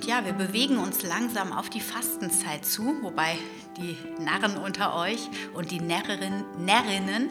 [0.00, 3.36] Und ja, wir bewegen uns langsam auf die Fastenzeit zu, wobei
[3.76, 7.28] die Narren unter euch und die Närrinnen, Närrinnen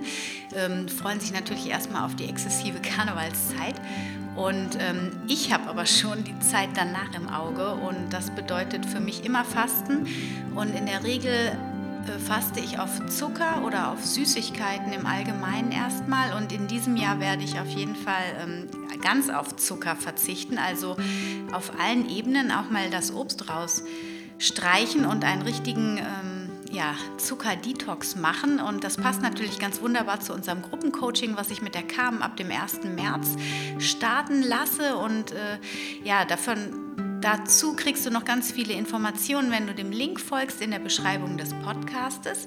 [0.56, 3.74] ähm, freuen sich natürlich erstmal auf die exzessive Karnevalszeit.
[4.36, 9.00] Und ähm, ich habe aber schon die Zeit danach im Auge und das bedeutet für
[9.00, 10.06] mich immer Fasten
[10.54, 11.58] und in der Regel
[12.26, 16.34] faste ich auf Zucker oder auf Süßigkeiten im Allgemeinen erstmal.
[16.34, 18.68] Und in diesem Jahr werde ich auf jeden Fall ähm,
[19.02, 20.98] ganz auf Zucker verzichten, also
[21.52, 28.60] auf allen Ebenen auch mal das Obst rausstreichen und einen richtigen ähm, ja, Zucker-Detox machen.
[28.60, 32.38] Und das passt natürlich ganz wunderbar zu unserem Gruppencoaching, was ich mit der Carmen ab
[32.38, 32.84] dem 1.
[32.84, 33.36] März
[33.80, 34.98] starten lasse.
[34.98, 35.58] Und äh,
[36.04, 36.89] ja, davon
[37.22, 41.38] Dazu kriegst du noch ganz viele Informationen, wenn du dem Link folgst in der Beschreibung
[41.38, 42.46] des Podcastes.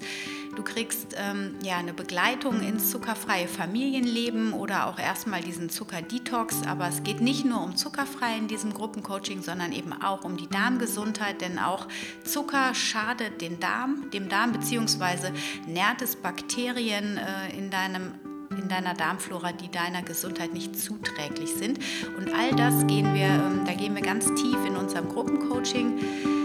[0.57, 6.67] Du kriegst ähm, ja eine Begleitung ins zuckerfreie Familienleben oder auch erstmal diesen Zuckerdetox.
[6.67, 10.49] Aber es geht nicht nur um zuckerfrei in diesem Gruppencoaching, sondern eben auch um die
[10.49, 11.87] Darmgesundheit, denn auch
[12.25, 15.33] Zucker schadet den Darm, dem Darm bzw.
[15.67, 18.13] nährt es Bakterien äh, in deinem
[18.59, 21.79] in deiner Darmflora, die deiner Gesundheit nicht zuträglich sind.
[22.17, 25.99] Und all das gehen wir, ähm, da gehen wir ganz tief in unserem Gruppencoaching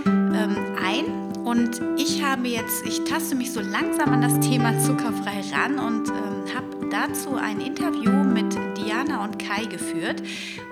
[0.05, 1.05] ähm, ein.
[1.45, 6.09] Und ich habe jetzt, ich taste mich so langsam an das Thema zuckerfrei ran und
[6.09, 10.21] ähm, habe dazu ein Interview mit Diana und Kai geführt.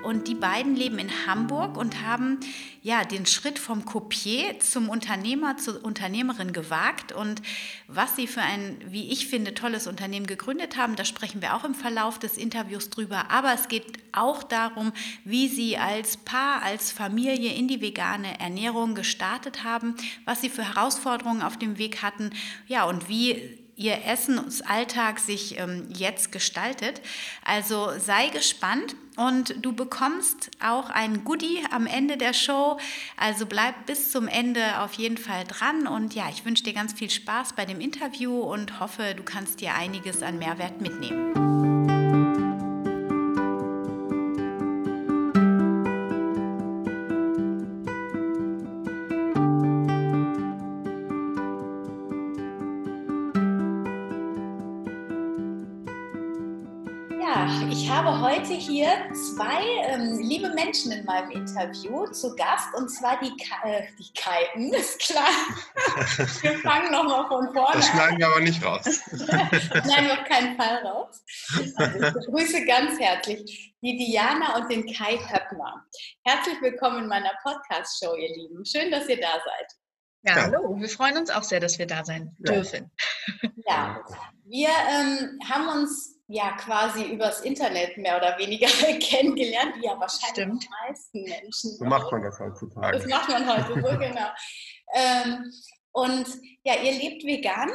[0.02, 2.38] Und die beiden leben in Hamburg und haben
[2.82, 7.12] ja den Schritt vom Kopier zum Unternehmer, zur Unternehmerin gewagt.
[7.12, 7.42] Und
[7.88, 11.64] was sie für ein, wie ich finde, tolles Unternehmen gegründet haben, da sprechen wir auch
[11.64, 13.30] im Verlauf des Interviews drüber.
[13.30, 14.92] Aber es geht auch darum,
[15.24, 19.94] wie sie als Paar, als Familie in die vegane Ernährung gestartet haben,
[20.24, 22.30] was sie für Herausforderungen auf dem Weg hatten,
[22.66, 27.02] ja, und wie ihr Essensalltag sich ähm, jetzt gestaltet.
[27.44, 32.78] Also sei gespannt und du bekommst auch ein Goodie am Ende der Show.
[33.16, 36.94] Also bleib bis zum Ende auf jeden Fall dran und ja, ich wünsche dir ganz
[36.94, 41.45] viel Spaß bei dem Interview und hoffe, du kannst dir einiges an Mehrwert mitnehmen.
[59.36, 64.10] Zwei ähm, liebe Menschen in meinem Interview zu Gast und zwar die, Ka äh, die
[64.18, 65.28] Kalten, ist klar.
[66.40, 68.84] wir fangen nochmal von vorne Das schneiden wir aber nicht raus.
[69.12, 71.22] Nein, auf keinen Fall raus.
[71.76, 75.84] Also ich begrüße ganz herzlich die Diana und den Kai Höppner.
[76.24, 78.64] Herzlich willkommen in meiner Podcast-Show, ihr Lieben.
[78.64, 79.72] Schön, dass ihr da seid.
[80.22, 80.80] Ja, hallo.
[80.80, 82.90] Wir freuen uns auch sehr, dass wir da sein dürfen.
[83.68, 84.02] Ja,
[84.44, 88.66] wir ähm, haben uns ja quasi übers Internet mehr oder weniger
[89.00, 90.64] kennengelernt, wie ja wahrscheinlich Stimmt.
[90.64, 91.70] die meisten Menschen.
[91.76, 92.98] So macht man das heutzutage.
[92.98, 94.28] Das macht man heute so, genau.
[94.94, 95.52] Ähm,
[95.92, 96.26] und
[96.64, 97.70] ja, ihr lebt vegan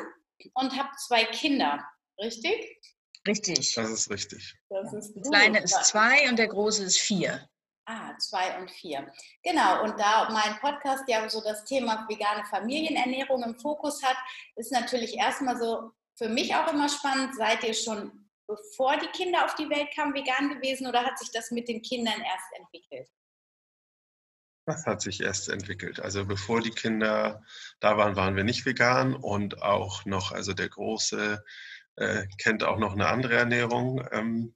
[0.53, 1.83] und habt zwei Kinder,
[2.19, 2.79] richtig?
[3.27, 3.73] Richtig.
[3.75, 4.55] Das ist richtig.
[4.69, 7.47] Das ist der Kleine ist zwei und der Große ist vier.
[7.85, 9.11] Ah, zwei und vier.
[9.43, 14.17] Genau, und da mein Podcast ja so das Thema vegane Familienernährung im Fokus hat,
[14.55, 18.20] ist natürlich erstmal so für mich auch immer spannend, seid ihr schon
[18.55, 21.81] bevor die Kinder auf die Welt kamen, vegan gewesen oder hat sich das mit den
[21.81, 23.09] Kindern erst entwickelt?
[24.65, 25.99] Das hat sich erst entwickelt.
[25.99, 27.43] Also bevor die Kinder
[27.79, 31.43] da waren, waren wir nicht vegan und auch noch, also der Große
[31.95, 34.07] äh, kennt auch noch eine andere Ernährung.
[34.11, 34.55] Ähm,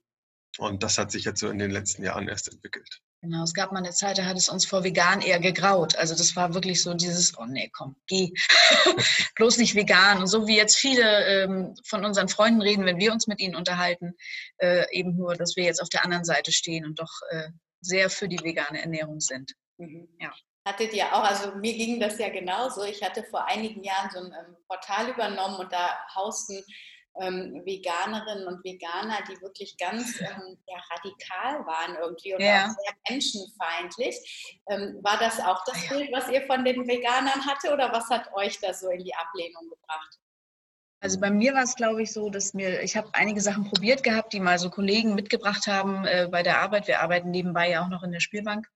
[0.58, 3.00] und das hat sich jetzt so in den letzten Jahren erst entwickelt.
[3.22, 5.96] Genau, es gab mal eine Zeit, da hat es uns vor vegan eher gegraut.
[5.96, 8.32] Also das war wirklich so dieses, oh nee, komm, geh,
[9.34, 10.18] bloß nicht vegan.
[10.18, 13.56] Und so wie jetzt viele ähm, von unseren Freunden reden, wenn wir uns mit ihnen
[13.56, 14.14] unterhalten,
[14.58, 17.48] äh, eben nur, dass wir jetzt auf der anderen Seite stehen und doch äh,
[17.80, 19.52] sehr für die vegane Ernährung sind.
[19.78, 20.08] Mhm.
[20.20, 20.32] Ja.
[20.66, 22.84] Hattet ihr auch, also mir ging das ja genauso.
[22.84, 26.62] Ich hatte vor einigen Jahren so ein ähm, Portal übernommen und da hausten
[27.20, 32.66] ähm, Veganerinnen und Veganer, die wirklich ganz ähm, ja, radikal waren irgendwie und Ja.
[32.66, 34.60] auch sehr menschenfeindlich.
[34.68, 35.96] Ähm, war das auch das ja.
[35.96, 39.14] Bild, was ihr von den Veganern hatte oder was hat euch da so in die
[39.14, 40.18] Ablehnung gebracht?
[41.00, 44.02] Also bei mir war es, glaube ich, so, dass mir, ich habe einige Sachen probiert
[44.02, 46.88] gehabt, die mal so Kollegen mitgebracht haben äh, bei der Arbeit.
[46.88, 48.66] Wir arbeiten nebenbei ja auch noch in der Spielbank.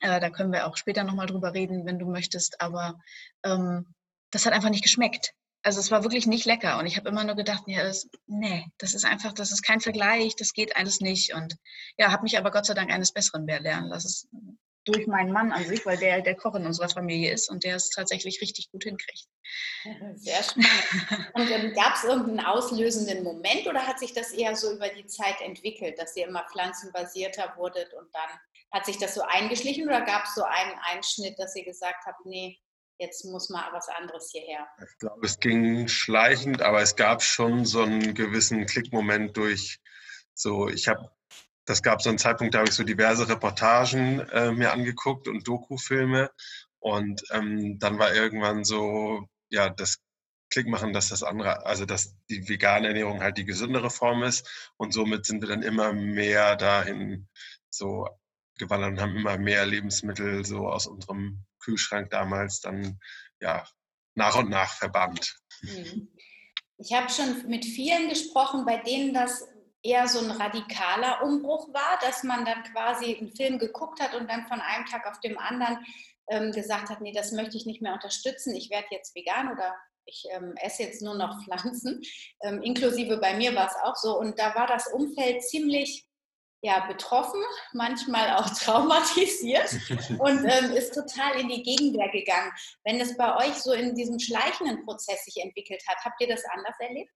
[0.00, 2.60] Äh, da können wir auch später nochmal drüber reden, wenn du möchtest.
[2.60, 2.98] Aber
[3.44, 3.94] ähm,
[4.30, 5.32] das hat einfach nicht geschmeckt.
[5.64, 6.78] Also es war wirklich nicht lecker.
[6.78, 9.80] Und ich habe immer nur gedacht, ja, das, nee, das ist einfach, das ist kein
[9.80, 11.34] Vergleich, das geht alles nicht.
[11.34, 11.56] Und
[11.96, 14.58] ja, habe mich aber Gott sei Dank eines Besseren lernen lassen.
[14.84, 17.76] Durch meinen Mann an sich, weil der der Koch in unserer Familie ist und der
[17.76, 19.26] es tatsächlich richtig gut hinkriegt.
[20.16, 21.30] Sehr spannend.
[21.32, 25.06] Und ähm, gab es irgendeinen auslösenden Moment oder hat sich das eher so über die
[25.06, 28.38] Zeit entwickelt, dass ihr immer pflanzenbasierter wurdet und dann
[28.72, 32.26] hat sich das so eingeschlichen oder gab es so einen Einschnitt, dass ihr gesagt habt,
[32.26, 32.58] nee,
[32.98, 34.66] jetzt muss mal was anderes hierher?
[34.78, 39.80] Ich glaube, es ging schleichend, aber es gab schon so einen gewissen Klickmoment durch
[40.34, 41.10] so, ich habe,
[41.64, 45.46] das gab so einen Zeitpunkt, da habe ich so diverse Reportagen äh, mir angeguckt und
[45.46, 46.30] Dokufilme
[46.80, 49.98] und ähm, dann war irgendwann so, ja, das
[50.50, 54.72] Klick machen, dass das andere, also dass die vegane Ernährung halt die gesündere Form ist
[54.76, 57.28] und somit sind wir dann immer mehr dahin
[57.70, 58.08] so
[58.58, 62.98] gewandert und haben immer mehr Lebensmittel so aus unserem Kühlschrank damals dann
[63.40, 63.66] ja
[64.14, 65.36] nach und nach verbannt.
[65.62, 66.08] Mhm.
[66.78, 69.46] Ich habe schon mit vielen gesprochen, bei denen das
[69.82, 74.28] eher so ein radikaler Umbruch war, dass man dann quasi einen Film geguckt hat und
[74.30, 75.78] dann von einem Tag auf dem anderen
[76.28, 79.74] ähm, gesagt hat, nee, das möchte ich nicht mehr unterstützen, ich werde jetzt vegan oder
[80.06, 82.02] ich ähm, esse jetzt nur noch Pflanzen.
[82.42, 84.18] Ähm, inklusive bei mir war es auch so.
[84.18, 86.06] Und da war das Umfeld ziemlich
[86.64, 87.42] ja, betroffen,
[87.74, 89.70] manchmal auch traumatisiert
[90.18, 92.50] und ähm, ist total in die Gegenwehr gegangen.
[92.84, 96.42] Wenn es bei euch so in diesem schleichenden Prozess sich entwickelt hat, habt ihr das
[96.46, 97.10] anders erlebt?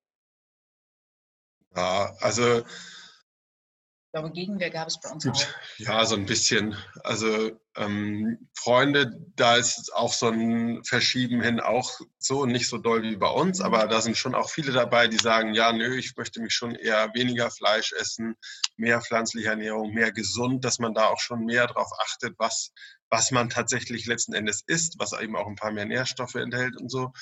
[1.75, 5.79] Ja, also Ich glaube, Gegenwehr gab es bei uns Gut, auch.
[5.79, 6.77] ja, so ein bisschen.
[7.05, 13.03] Also ähm, Freunde, da ist auch so ein Verschieben hin auch so, nicht so doll
[13.05, 16.17] wie bei uns, aber da sind schon auch viele dabei, die sagen, ja, nö, ich
[16.17, 18.35] möchte mich schon eher weniger Fleisch essen,
[18.77, 22.73] mehr pflanzliche Ernährung, mehr gesund, dass man da auch schon mehr darauf achtet, was,
[23.11, 26.91] was man tatsächlich letzten Endes isst, was eben auch ein paar mehr Nährstoffe enthält und
[26.91, 27.13] so.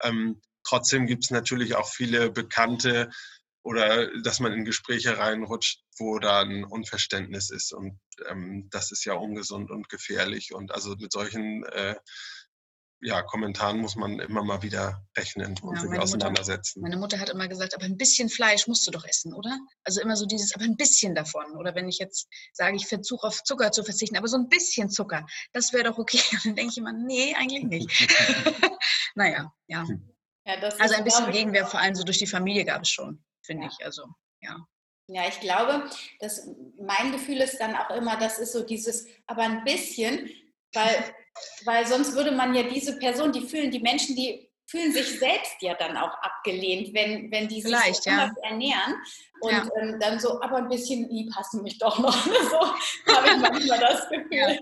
[0.00, 3.10] Ähm, trotzdem gibt es natürlich auch viele bekannte
[3.64, 7.72] oder dass man in Gespräche reinrutscht, wo da ein Unverständnis ist.
[7.72, 7.98] Und
[8.28, 10.52] ähm, das ist ja ungesund und gefährlich.
[10.54, 11.96] Und also mit solchen äh,
[13.00, 16.80] ja, Kommentaren muss man immer mal wieder rechnen und Ja, sich meine Mutter- auseinandersetzen.
[16.80, 19.58] Meine Mutter hat immer gesagt, aber ein bisschen Fleisch musst du doch essen, oder?
[19.82, 21.44] Also immer so dieses, aber ein bisschen davon.
[21.58, 24.88] Oder wenn ich jetzt sage, ich versuche auf Zucker zu verzichten, aber so ein bisschen
[24.88, 26.20] Zucker, das wäre doch okay.
[26.32, 28.08] Und dann denke ich immer, nee, eigentlich nicht.
[29.14, 29.86] naja, ja.
[30.46, 33.22] Ja, das Also ein bisschen Gegenwehr, vor allem so durch die Familie gab es schon,
[33.42, 33.70] finde Ja.
[33.70, 33.84] ich.
[33.84, 34.04] Also,
[34.40, 34.56] ja.
[35.06, 35.88] Ja, ich glaube,
[36.20, 36.48] dass
[36.78, 40.30] mein Gefühl ist dann auch immer, das ist so dieses, aber ein bisschen,
[40.72, 41.14] weil,
[41.64, 45.56] weil sonst würde man ja diese Person, die fühlen, die Menschen, die fühlen sich selbst
[45.60, 48.32] ja dann auch abgelehnt, wenn, wenn die sich Vielleicht, so ja.
[48.42, 48.94] ernähren
[49.40, 49.68] und Ja.
[49.78, 52.14] ähm, dann so, aber ein bisschen lieb hast du mich doch noch.
[52.50, 54.28] so habe ich manchmal das Gefühl.
[54.38, 54.58] Ja.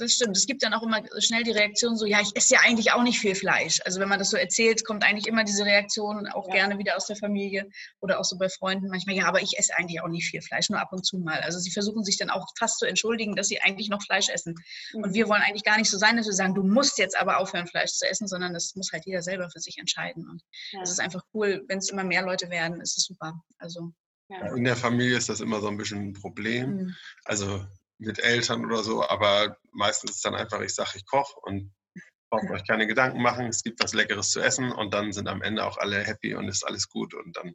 [0.00, 0.34] Das stimmt.
[0.34, 3.02] Es gibt dann auch immer schnell die Reaktion so, ja, ich esse ja eigentlich auch
[3.02, 3.80] nicht viel Fleisch.
[3.84, 6.54] Also wenn man das so erzählt, kommt eigentlich immer diese Reaktion auch Ja.
[6.54, 7.68] gerne wieder aus der Familie
[8.00, 10.70] oder auch so bei Freunden manchmal, ja, aber ich esse eigentlich auch nicht viel Fleisch,
[10.70, 11.40] nur ab und zu mal.
[11.40, 14.54] Also sie versuchen sich dann auch fast zu entschuldigen, dass sie eigentlich noch Fleisch essen.
[14.94, 17.36] Und wir wollen eigentlich gar nicht so sein, dass wir sagen, du musst jetzt aber
[17.38, 20.26] aufhören, Fleisch zu essen, sondern das muss halt jeder selber für sich entscheiden.
[20.30, 20.42] Und
[20.72, 20.80] Ja.
[20.80, 23.34] es ist einfach cool, wenn es immer mehr Leute werden, ist es super.
[23.58, 23.92] Also
[24.30, 24.54] Ja.
[24.54, 26.70] In der Familie ist das immer so ein bisschen ein Problem.
[26.70, 27.66] mm, Also
[28.00, 31.72] mit Eltern oder so, aber meistens ist es dann einfach, ich sage, ich koche und
[32.30, 35.42] braucht euch keine Gedanken machen, es gibt was Leckeres zu essen und dann sind am
[35.42, 37.54] Ende auch alle happy und ist alles gut und dann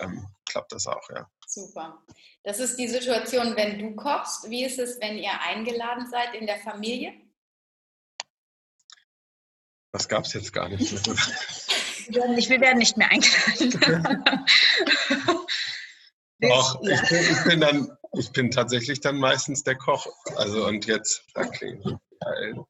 [0.00, 1.30] ähm, klappt das auch, ja.
[1.46, 2.02] Super.
[2.42, 4.48] Das ist die Situation, wenn du kochst.
[4.50, 7.12] Wie ist es, wenn ihr eingeladen seid in der Familie?
[9.92, 10.90] Das gab es jetzt gar nicht.
[12.08, 14.24] wir, werden nicht, wir werden nicht mehr eingeladen.
[16.40, 20.06] Doch, ich, bin, ich bin dann, ich bin tatsächlich dann meistens der Koch.
[20.36, 22.64] Also und jetzt, geil.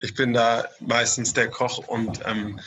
[0.00, 2.60] Ich bin da meistens der Koch und ähm,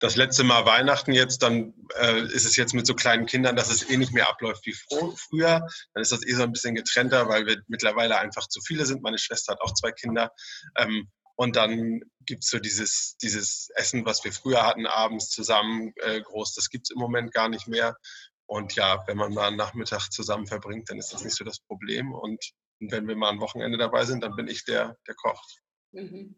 [0.00, 3.70] das letzte Mal Weihnachten jetzt, dann äh, ist es jetzt mit so kleinen Kindern, dass
[3.70, 5.66] es eh nicht mehr abläuft wie früher.
[5.92, 9.02] Dann ist das eh so ein bisschen getrennter, weil wir mittlerweile einfach zu viele sind.
[9.02, 10.32] Meine Schwester hat auch zwei Kinder.
[10.76, 11.10] Ähm,
[11.40, 16.20] und dann gibt es so dieses, dieses Essen, was wir früher hatten, abends zusammen äh,
[16.20, 16.54] groß.
[16.54, 17.96] Das gibt es im Moment gar nicht mehr.
[18.44, 21.60] Und ja, wenn man mal einen Nachmittag zusammen verbringt, dann ist das nicht so das
[21.60, 22.12] Problem.
[22.12, 22.44] Und
[22.80, 25.62] wenn wir mal ein Wochenende dabei sind, dann bin ich der, der kocht.
[25.92, 26.36] Mhm.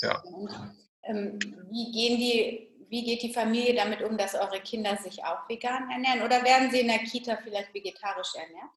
[0.00, 0.20] Ja.
[1.04, 1.38] Ähm,
[1.70, 5.88] wie gehen die wie geht die Familie damit um, dass eure Kinder sich auch vegan
[5.92, 6.22] ernähren?
[6.22, 8.72] Oder werden sie in der Kita vielleicht vegetarisch ernährt?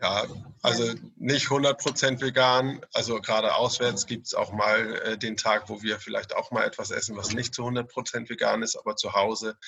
[0.00, 0.26] Ja,
[0.62, 2.80] also nicht 100% vegan.
[2.94, 6.64] Also gerade auswärts gibt es auch mal äh, den Tag, wo wir vielleicht auch mal
[6.64, 8.76] etwas essen, was nicht zu 100% vegan ist.
[8.76, 9.58] Aber zu Hause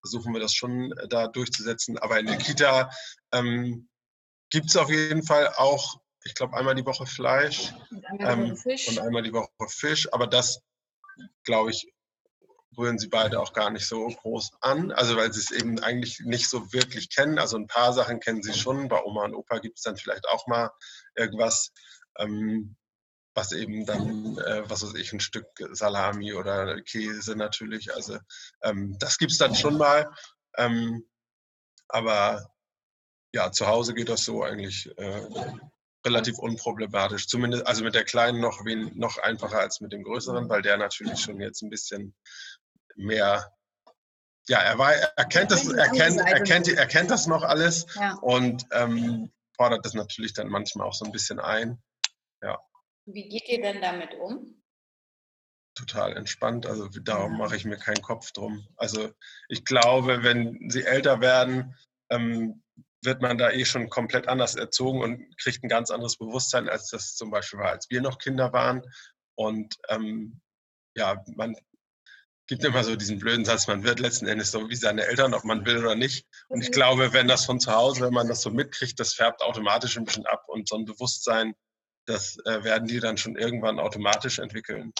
[0.00, 1.98] versuchen wir das schon äh, da durchzusetzen.
[1.98, 2.90] Aber in der Kita
[3.32, 3.88] ähm,
[4.50, 8.78] gibt es auf jeden Fall auch, ich glaube, einmal die Woche Fleisch und einmal, ähm,
[8.88, 10.12] und einmal die Woche Fisch.
[10.12, 10.62] Aber das,
[11.42, 11.92] glaube ich,
[12.80, 16.20] rühren sie beide auch gar nicht so groß an, also weil sie es eben eigentlich
[16.20, 17.38] nicht so wirklich kennen.
[17.38, 18.88] Also ein paar Sachen kennen sie schon.
[18.88, 20.70] Bei Oma und Opa gibt es dann vielleicht auch mal
[21.14, 21.72] irgendwas,
[22.18, 22.76] ähm,
[23.34, 27.94] was eben dann, äh, was weiß ich, ein Stück Salami oder Käse natürlich.
[27.94, 28.18] Also
[28.62, 30.10] ähm, das gibt es dann schon mal.
[30.56, 31.04] Ähm,
[31.88, 32.50] aber
[33.32, 35.22] ja, zu Hause geht das so eigentlich äh,
[36.04, 37.26] relativ unproblematisch.
[37.28, 40.76] Zumindest, also mit der Kleinen noch, wen, noch einfacher als mit dem Größeren, weil der
[40.76, 42.14] natürlich schon jetzt ein bisschen
[42.96, 43.52] mehr,
[44.48, 47.86] ja, er, war, er kennt das, er kennt, er kennt, er kennt das noch alles
[47.94, 48.14] ja.
[48.22, 51.82] und ähm, fordert das natürlich dann manchmal auch so ein bisschen ein.
[52.42, 52.58] Ja.
[53.06, 54.62] Wie geht ihr denn damit um?
[55.74, 56.66] Total entspannt.
[56.66, 58.66] Also darum mache ich mir keinen Kopf drum.
[58.76, 59.12] Also
[59.48, 61.76] ich glaube, wenn sie älter werden,
[62.10, 62.62] ähm,
[63.02, 66.88] wird man da eh schon komplett anders erzogen und kriegt ein ganz anderes Bewusstsein, als
[66.88, 68.82] das zum Beispiel war, als wir noch Kinder waren.
[69.36, 70.40] Und ähm,
[70.96, 71.56] ja, man
[72.50, 75.44] gibt immer so diesen blöden Satz, man wird letzten Endes so wie seine Eltern, ob
[75.44, 76.26] man will oder nicht.
[76.48, 79.40] Und ich glaube, wenn das von zu Hause, wenn man das so mitkriegt, das färbt
[79.40, 81.54] automatisch ein bisschen ab und so ein Bewusstsein,
[82.06, 84.92] das äh, werden die dann schon irgendwann automatisch entwickeln.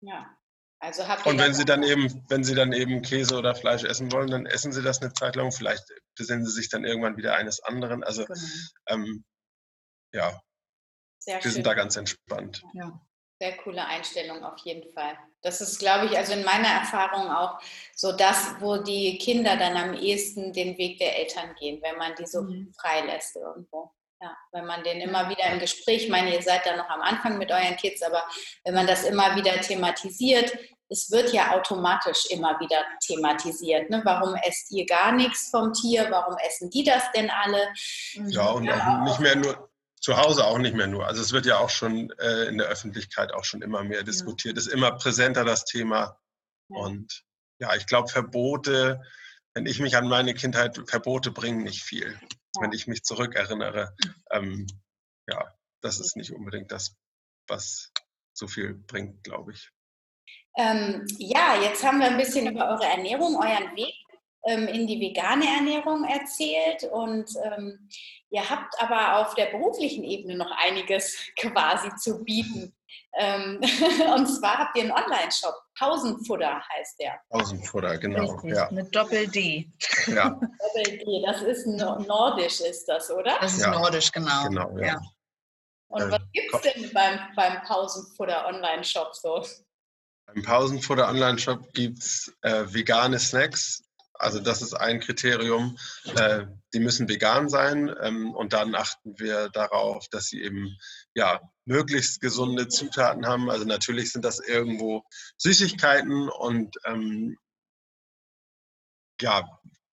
[0.00, 0.34] Ja.
[0.80, 4.30] Also und wenn sie dann eben, wenn sie dann eben Käse oder Fleisch essen wollen,
[4.30, 5.52] dann essen sie das eine Zeit lang.
[5.52, 5.84] Vielleicht
[6.16, 8.02] besinnen sie sich dann irgendwann wieder eines anderen.
[8.02, 8.40] Also genau.
[8.86, 9.24] ähm,
[10.14, 10.40] ja,
[11.18, 11.50] Sehr wir schön.
[11.50, 12.62] sind da ganz entspannt.
[12.72, 12.98] Ja.
[13.40, 15.16] Sehr coole Einstellung auf jeden Fall.
[15.42, 17.60] Das ist, glaube ich, also in meiner Erfahrung auch
[17.94, 22.14] so das, wo die Kinder dann am ehesten den Weg der Eltern gehen, wenn man
[22.16, 22.72] die so mhm.
[22.80, 23.92] freilässt irgendwo.
[24.20, 27.00] Ja, wenn man den immer wieder im Gespräch, ich meine, ihr seid da noch am
[27.00, 28.24] Anfang mit euren Kids, aber
[28.64, 33.90] wenn man das immer wieder thematisiert, es wird ja automatisch immer wieder thematisiert.
[33.90, 34.00] Ne?
[34.04, 36.08] Warum esst ihr gar nichts vom Tier?
[36.10, 37.68] Warum essen die das denn alle?
[38.28, 41.06] Ja, und ja, auch nicht mehr nur, zu Hause auch nicht mehr nur.
[41.06, 44.56] Also es wird ja auch schon äh, in der Öffentlichkeit auch schon immer mehr diskutiert.
[44.56, 44.60] Ja.
[44.60, 46.18] Ist immer präsenter das Thema.
[46.68, 46.80] Ja.
[46.80, 47.24] Und
[47.60, 49.00] ja, ich glaube, Verbote,
[49.54, 52.12] wenn ich mich an meine Kindheit, Verbote bringen nicht viel.
[52.12, 52.62] Ja.
[52.62, 53.94] Wenn ich mich zurückerinnere,
[54.30, 54.66] ähm,
[55.28, 55.52] ja,
[55.82, 56.96] das ist nicht unbedingt das,
[57.48, 57.92] was
[58.32, 59.70] so viel bringt, glaube ich.
[60.56, 63.94] Ähm, ja, jetzt haben wir ein bisschen über eure Ernährung, euren Weg
[64.48, 67.88] in die vegane Ernährung erzählt und ähm,
[68.30, 72.74] ihr habt aber auf der beruflichen Ebene noch einiges quasi zu bieten.
[73.18, 73.60] Ähm,
[74.14, 77.20] und zwar habt ihr einen Online-Shop, Pausenfutter heißt der.
[77.30, 78.32] Pausenfutter, genau.
[78.32, 78.68] Richtig, ja.
[78.70, 79.70] mit Doppel-D.
[80.06, 80.30] Ja.
[80.74, 83.38] Doppel-D, das ist nordisch, ist das, oder?
[83.40, 83.70] Das ist ja.
[83.70, 84.48] nordisch, genau.
[84.48, 84.86] genau ja.
[84.86, 85.00] ja.
[85.88, 89.44] Und ähm, was gibt es denn beim, beim Pausenfutter Online-Shop so?
[90.26, 93.82] Beim Pausenfutter Online-Shop gibt es äh, vegane Snacks
[94.18, 95.78] also das ist ein Kriterium.
[96.16, 100.76] Äh, die müssen vegan sein ähm, und dann achten wir darauf, dass sie eben
[101.14, 103.48] ja möglichst gesunde Zutaten haben.
[103.48, 105.04] Also natürlich sind das irgendwo
[105.36, 107.38] Süßigkeiten und ähm,
[109.20, 109.44] ja,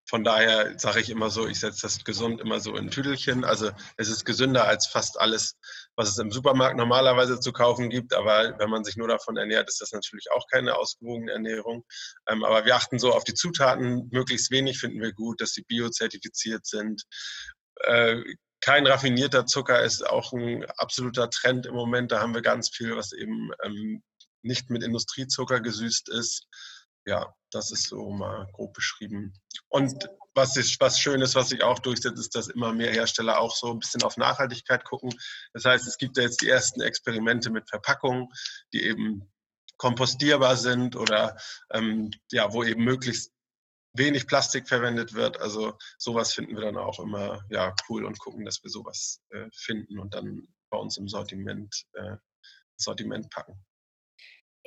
[0.08, 3.44] von daher sage ich immer so, ich setze das gesund immer so in Tüdelchen.
[3.44, 5.58] Also es ist gesünder als fast alles,
[5.96, 8.14] was es im Supermarkt normalerweise zu kaufen gibt.
[8.14, 11.86] Aber wenn man sich nur davon ernährt, ist das natürlich auch keine ausgewogene Ernährung.
[12.28, 14.08] Ähm, aber wir achten so auf die Zutaten.
[14.12, 17.04] Möglichst wenig finden wir gut, dass sie biozertifiziert sind.
[17.82, 18.22] Äh,
[18.62, 22.12] kein raffinierter Zucker ist auch ein absoluter Trend im Moment.
[22.12, 24.04] Da haben wir ganz viel, was eben ähm,
[24.44, 26.48] nicht mit Industriezucker gesüßt ist
[27.06, 29.34] ja, das ist so mal grob beschrieben.
[29.70, 33.40] Und was, ist, was schön ist, was sich auch durchsetzt, ist, dass immer mehr Hersteller
[33.40, 35.12] auch so ein bisschen auf Nachhaltigkeit gucken.
[35.54, 38.28] Das heißt, es gibt ja jetzt die ersten Experimente mit Verpackungen,
[38.74, 39.32] die eben
[39.78, 41.38] kompostierbar sind oder
[41.72, 43.32] ähm, ja, wo eben möglichst
[43.94, 45.40] wenig Plastik verwendet wird.
[45.40, 49.48] Also sowas finden wir dann auch immer ja, cool und gucken, dass wir sowas äh,
[49.54, 52.18] finden und dann bei uns im Sortiment, äh,
[52.78, 53.64] Sortiment packen.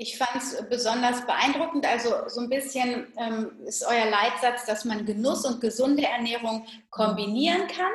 [0.00, 1.84] Ich fand es besonders beeindruckend.
[1.84, 7.66] Also so ein bisschen ähm, ist euer Leitsatz, dass man Genuss und gesunde Ernährung kombinieren
[7.66, 7.90] kann.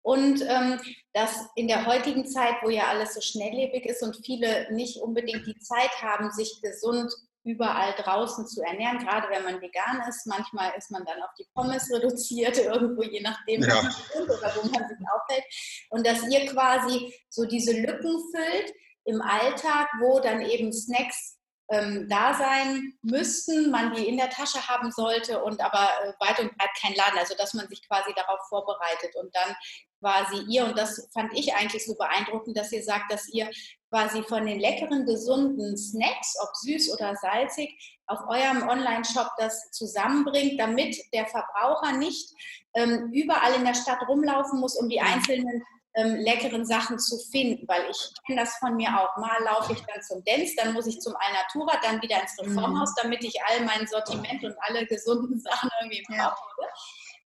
[0.00, 0.80] Und ähm,
[1.12, 5.46] dass in der heutigen Zeit, wo ja alles so schnelllebig ist und viele nicht unbedingt
[5.46, 7.12] die Zeit haben, sich gesund
[7.44, 10.26] überall draußen zu ernähren, gerade wenn man vegan ist.
[10.26, 13.78] Manchmal ist man dann auf die Pommes reduziert, irgendwo je nachdem, ja.
[14.14, 15.44] oder wo man sich aufhält.
[15.90, 18.72] Und dass ihr quasi so diese Lücken füllt
[19.04, 21.36] im Alltag, wo dann eben Snacks
[21.72, 26.38] ähm, da sein müssten, man die in der Tasche haben sollte und aber äh, weit
[26.38, 29.56] und breit kein Laden, also dass man sich quasi darauf vorbereitet und dann
[29.98, 33.50] quasi ihr, und das fand ich eigentlich so beeindruckend, dass ihr sagt, dass ihr
[33.88, 40.60] quasi von den leckeren, gesunden Snacks, ob süß oder salzig, auf eurem Online-Shop das zusammenbringt,
[40.60, 42.34] damit der Verbraucher nicht
[42.74, 45.62] ähm, überall in der Stadt rumlaufen muss, um die einzelnen
[45.94, 49.16] ähm, leckeren Sachen zu finden, weil ich kenne das von mir auch.
[49.16, 52.90] Mal laufe ich dann zum Dance, dann muss ich zum Alnatura, dann wieder ins Reformhaus,
[52.90, 53.02] mhm.
[53.02, 56.68] damit ich all mein Sortiment und alle gesunden Sachen irgendwie im Kopf habe.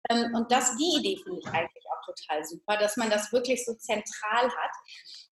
[0.09, 3.63] Ähm, und das, die Idee finde ich eigentlich auch total super, dass man das wirklich
[3.65, 4.71] so zentral hat.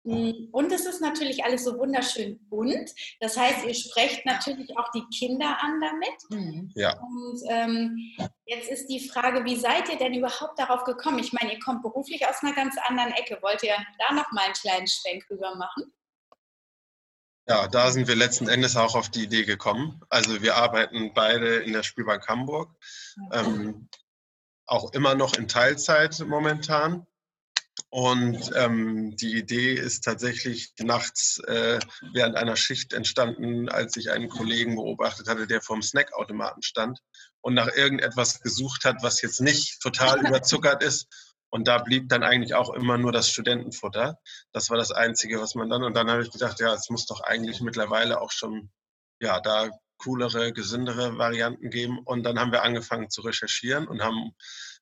[0.06, 2.92] Mm, und es ist natürlich alles so wunderschön bunt.
[3.20, 6.30] Das heißt, ihr sprecht natürlich auch die Kinder an damit.
[6.30, 6.72] Mhm.
[6.76, 7.00] Ja.
[7.00, 8.14] Und ähm,
[8.46, 11.20] jetzt ist die Frage, wie seid ihr denn überhaupt darauf gekommen?
[11.20, 13.40] Ich meine, ihr kommt beruflich aus einer ganz anderen Ecke.
[13.42, 15.92] Wollt ihr da noch mal einen kleinen Schwenk rüber machen?
[17.48, 20.02] Ja, da sind wir letzten Endes auch auf die Idee gekommen.
[20.10, 22.72] Also wir arbeiten beide in der Spielbank Hamburg,
[23.32, 23.88] ähm,
[24.66, 27.06] auch immer noch in Teilzeit momentan.
[27.90, 31.80] Und ähm, die Idee ist tatsächlich nachts äh,
[32.14, 37.00] während einer Schicht entstanden, als ich einen Kollegen beobachtet hatte, der vorm Snackautomaten stand
[37.42, 41.08] und nach irgendetwas gesucht hat, was jetzt nicht total überzuckert ist.
[41.50, 44.20] Und da blieb dann eigentlich auch immer nur das Studentenfutter.
[44.52, 45.84] Das war das Einzige, was man dann.
[45.84, 48.72] Und dann habe ich gedacht, ja, es muss doch eigentlich mittlerweile auch schon,
[49.22, 52.00] ja, da coolere, gesündere Varianten geben.
[52.00, 54.34] Und dann haben wir angefangen zu recherchieren und haben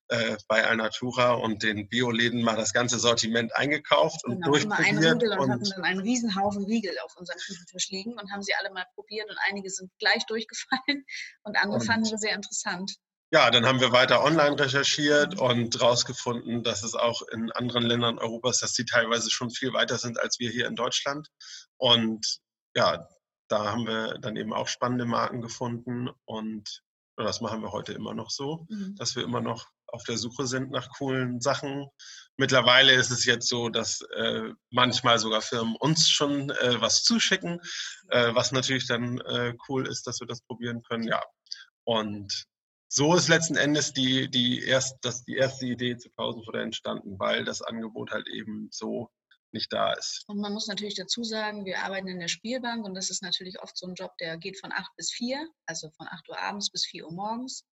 [0.08, 4.88] äh, bei Alnatura und den Bioläden mal das ganze Sortiment eingekauft und genau, durchprobiert.
[4.88, 8.30] Immer einen Riegel und, und hatten dann einen Riesenhaufen Riegel auf unserem Küchentisch liegen und
[8.30, 11.04] haben sie alle mal probiert und einige sind gleich durchgefallen
[11.44, 12.96] und andere und, fanden wir sehr interessant.
[13.32, 18.18] Ja, dann haben wir weiter online recherchiert und rausgefunden, dass es auch in anderen Ländern
[18.18, 21.28] Europas, dass die teilweise schon viel weiter sind als wir hier in Deutschland.
[21.76, 22.40] Und
[22.76, 23.08] ja,
[23.48, 26.82] da haben wir dann eben auch spannende Marken gefunden und
[27.16, 28.94] das machen wir heute immer noch so, mhm.
[28.96, 31.88] dass wir immer noch auf der Suche sind nach coolen Sachen.
[32.36, 37.60] Mittlerweile ist es jetzt so, dass äh, manchmal sogar Firmen uns schon äh, was zuschicken,
[38.08, 41.04] äh, was natürlich dann äh, cool ist, dass wir das probieren können.
[41.04, 41.22] Ja.
[41.84, 42.44] Und
[42.88, 47.44] so ist letzten Endes die, die, erst, das, die erste Idee zu Pausenfutter entstanden, weil
[47.44, 49.10] das Angebot halt eben so
[49.52, 50.24] nicht da ist.
[50.26, 53.62] Und man muss natürlich dazu sagen, wir arbeiten in der Spielbank und das ist natürlich
[53.62, 56.70] oft so ein Job, der geht von 8 bis 4, also von 8 Uhr abends
[56.70, 57.64] bis 4 Uhr morgens.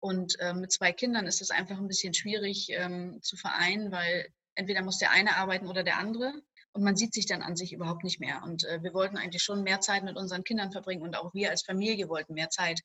[0.00, 4.28] Und äh, mit zwei Kindern ist das einfach ein bisschen schwierig ähm, zu vereinen, weil
[4.54, 6.32] entweder muss der eine arbeiten oder der andere.
[6.72, 8.42] Und man sieht sich dann an sich überhaupt nicht mehr.
[8.44, 11.50] Und äh, wir wollten eigentlich schon mehr Zeit mit unseren Kindern verbringen und auch wir
[11.50, 12.80] als Familie wollten mehr Zeit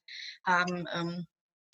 [0.45, 1.27] haben ähm,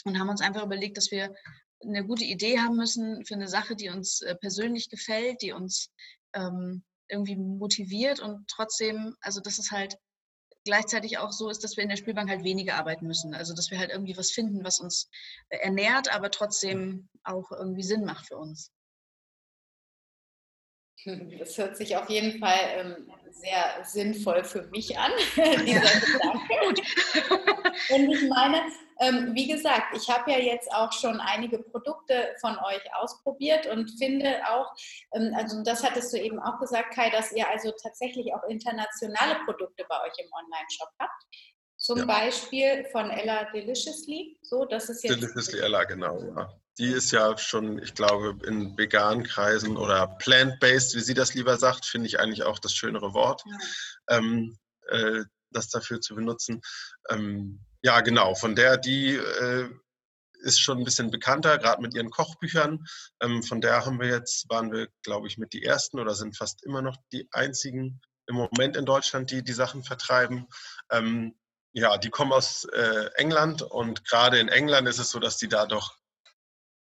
[0.05, 1.33] und haben uns einfach überlegt, dass wir
[1.81, 5.91] eine gute Idee haben müssen für eine Sache, die uns äh, persönlich gefällt, die uns
[6.33, 9.95] ähm, irgendwie motiviert und trotzdem, also das ist halt
[10.69, 13.33] gleichzeitig auch so ist, dass wir in der Spielbank halt weniger arbeiten müssen.
[13.33, 15.09] Also dass wir halt irgendwie was finden, was uns
[15.49, 18.71] äh, ernährt, aber trotzdem auch irgendwie Sinn macht für uns.
[21.05, 26.81] Das hört sich auf jeden Fall ähm, sehr sinnvoll für mich an, dieser Gedanke.
[27.89, 28.61] Und ich meine,
[28.99, 33.89] ähm, wie gesagt, ich habe ja jetzt auch schon einige Produkte von euch ausprobiert und
[33.97, 34.73] finde auch,
[35.13, 39.35] ähm, also das hattest du eben auch gesagt, Kai, dass ihr also tatsächlich auch internationale
[39.45, 41.23] Produkte bei euch im Online-Shop habt.
[41.77, 42.05] Zum ja.
[42.05, 44.37] Beispiel von Ella Deliciously.
[44.41, 46.53] So, das ist jetzt Deliciously Ella, genau, ja.
[46.77, 51.57] Die ist ja schon, ich glaube, in veganen Kreisen oder plant-based, wie sie das lieber
[51.57, 54.17] sagt, finde ich eigentlich auch das schönere Wort, ja.
[54.17, 54.57] ähm,
[54.87, 56.61] äh, das dafür zu benutzen.
[57.09, 58.35] Ähm, ja, genau.
[58.35, 59.69] Von der, die äh,
[60.41, 62.85] ist schon ein bisschen bekannter, gerade mit ihren Kochbüchern.
[63.21, 66.37] Ähm, von der haben wir jetzt, waren wir, glaube ich, mit die ersten oder sind
[66.37, 70.47] fast immer noch die einzigen im Moment in Deutschland, die die Sachen vertreiben.
[70.91, 71.35] Ähm,
[71.73, 75.47] ja, die kommen aus äh, England und gerade in England ist es so, dass die
[75.47, 75.99] da doch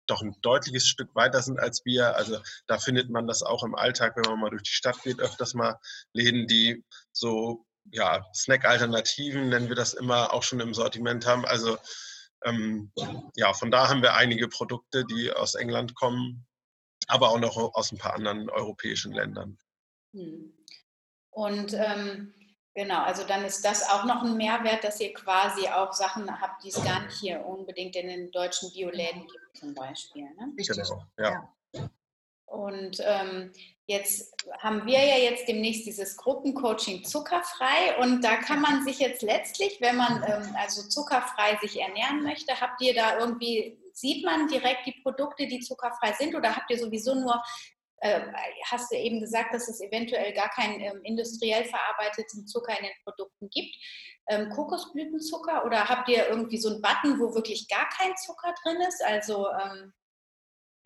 [0.08, 2.16] doch ein deutliches Stück weiter sind als wir.
[2.16, 5.20] Also da findet man das auch im Alltag, wenn man mal durch die Stadt geht,
[5.20, 5.78] öfters mal
[6.14, 11.44] Läden, die so ja, Snack-Alternativen, nennen wir das immer, auch schon im Sortiment haben.
[11.44, 11.78] Also
[12.44, 12.92] ähm,
[13.34, 16.46] ja, von da haben wir einige Produkte, die aus England kommen,
[17.08, 19.58] aber auch noch aus ein paar anderen europäischen Ländern.
[20.14, 20.54] Hm.
[21.30, 22.34] Und ähm,
[22.74, 26.64] genau, also dann ist das auch noch ein Mehrwert, dass ihr quasi auch Sachen habt,
[26.64, 30.24] die es gar nicht hier unbedingt in den deutschen Bioläden gibt, zum Beispiel.
[30.34, 30.52] Ne?
[30.56, 31.52] Genau, ja.
[31.74, 31.90] ja.
[32.46, 33.52] Und ähm,
[33.88, 39.22] Jetzt haben wir ja jetzt demnächst dieses Gruppencoaching zuckerfrei und da kann man sich jetzt
[39.22, 44.46] letztlich, wenn man ähm, also zuckerfrei sich ernähren möchte, habt ihr da irgendwie, sieht man
[44.46, 47.42] direkt die Produkte, die zuckerfrei sind oder habt ihr sowieso nur
[48.00, 48.20] äh,
[48.66, 52.94] hast du eben gesagt, dass es eventuell gar keinen ähm, industriell verarbeiteten Zucker in den
[53.04, 53.74] Produkten gibt.
[54.28, 58.82] Ähm, Kokosblütenzucker oder habt ihr irgendwie so einen Button, wo wirklich gar kein Zucker drin
[58.86, 59.02] ist?
[59.02, 59.94] Also ähm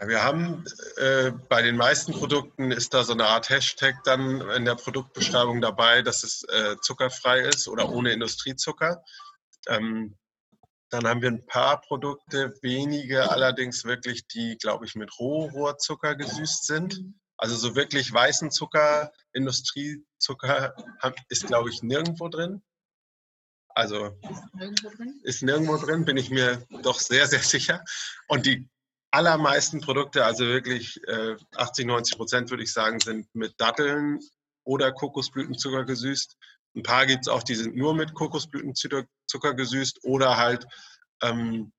[0.08, 0.64] wir haben
[0.96, 5.60] äh, bei den meisten Produkten ist da so eine Art Hashtag dann in der Produktbeschreibung
[5.60, 9.04] dabei, dass es äh, zuckerfrei ist oder ohne Industriezucker.
[9.68, 10.16] Ähm,
[10.90, 16.66] dann haben wir ein paar Produkte, wenige allerdings wirklich, die, glaube ich, mit Rohrohrzucker gesüßt
[16.66, 17.14] sind.
[17.38, 20.74] Also so wirklich weißen Zucker, Industriezucker
[21.28, 22.62] ist, glaube ich, nirgendwo drin.
[23.70, 24.18] Also
[25.22, 27.82] ist nirgendwo drin, bin ich mir doch sehr, sehr sicher.
[28.28, 28.68] Und die
[29.12, 34.18] allermeisten Produkte, also wirklich äh, 80, 90 Prozent würde ich sagen, sind mit Datteln
[34.64, 36.36] oder Kokosblütenzucker gesüßt.
[36.74, 40.66] Ein paar gibt es auch, die sind nur mit Kokosblütenzucker gesüßt oder halt
[41.22, 41.72] ähm,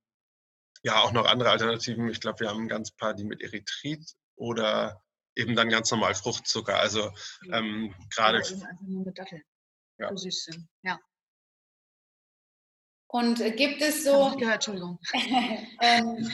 [0.83, 2.09] ja auch noch andere Alternativen.
[2.09, 5.01] Ich glaube, wir haben ein ganz paar, die mit Erythrit oder
[5.35, 6.77] eben dann ganz normal Fruchtzucker.
[6.77, 7.11] Also
[7.51, 8.43] ähm, gerade.
[8.47, 9.41] Eben einfach nur mit Datteln
[9.97, 10.09] ja.
[10.09, 10.67] gesüßt sind.
[10.83, 10.99] Ja.
[13.07, 14.35] Und äh, gibt es so.
[14.37, 14.99] Gehört, Entschuldigung.
[15.81, 16.31] ähm,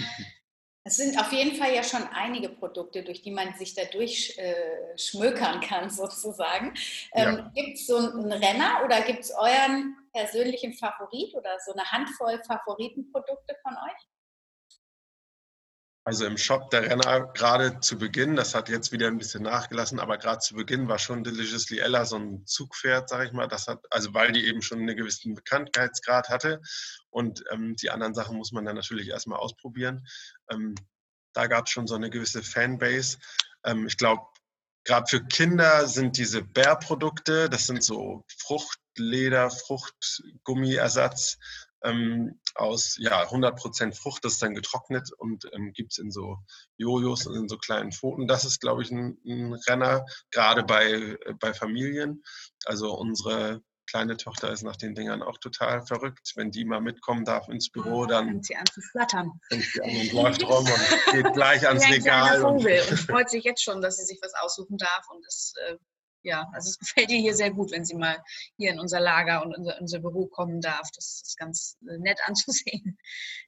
[0.84, 5.62] es sind auf jeden Fall ja schon einige Produkte, durch die man sich da durchschmökern
[5.62, 6.74] äh, kann, sozusagen.
[7.14, 7.52] Ähm, ja.
[7.54, 12.42] Gibt es so einen Renner oder gibt es euren persönlichen Favorit oder so eine Handvoll
[12.46, 14.08] Favoritenprodukte von euch?
[16.10, 20.00] Also im Shop der Renner gerade zu Beginn, das hat jetzt wieder ein bisschen nachgelassen,
[20.00, 23.48] aber gerade zu Beginn war schon Deliciously Ella so ein Zugpferd, sage ich mal.
[23.48, 26.62] Das hat, also weil die eben schon einen gewissen Bekanntheitsgrad hatte
[27.12, 30.04] und ähm, die anderen Sachen muss man dann natürlich erstmal ausprobieren.
[30.50, 30.74] Ähm,
[31.34, 33.20] da gab es schon so eine gewisse Fanbase.
[33.64, 34.24] Ähm, ich glaube,
[34.86, 41.38] gerade für Kinder sind diese Bärprodukte, das sind so Fruchtleder, Fruchtgummiersatz,
[41.84, 46.38] ähm, aus ja, 100% Frucht, das ist dann getrocknet und ähm, gibt es in so
[46.78, 48.28] Jojos und in so kleinen Pfoten.
[48.28, 52.24] Das ist, glaube ich, ein, ein Renner, gerade bei, äh, bei Familien.
[52.66, 56.34] Also unsere kleine Tochter ist nach den Dingern auch total verrückt.
[56.36, 59.32] Wenn die mal mitkommen darf ins Büro, dann fängt sie an zu flattern.
[59.50, 62.44] Fängt sie an und läuft rum und geht gleich ans Regal.
[62.44, 65.78] Und, und freut sich jetzt schon, dass sie sich was aussuchen darf und ist äh,
[66.24, 68.22] ja, also es gefällt ihr hier sehr gut, wenn sie mal
[68.58, 70.90] hier in unser Lager und unser, unser Büro kommen darf.
[70.96, 72.98] Das ist ganz äh, nett anzusehen,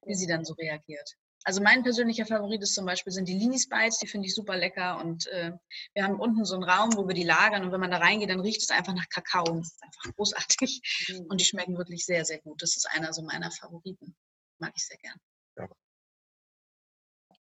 [0.05, 1.17] wie sie dann so reagiert.
[1.43, 4.55] Also mein persönlicher Favorit ist zum Beispiel sind die Linis Bites, die finde ich super
[4.55, 5.51] lecker und äh,
[5.95, 8.29] wir haben unten so einen Raum, wo wir die lagern und wenn man da reingeht,
[8.29, 11.25] dann riecht es einfach nach Kakao und es ist einfach großartig mhm.
[11.29, 12.61] und die schmecken wirklich sehr, sehr gut.
[12.61, 14.15] Das ist einer so meiner Favoriten.
[14.59, 15.17] Mag ich sehr gern.
[15.57, 15.67] Ja.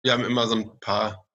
[0.02, 1.26] Wir haben immer so ein paar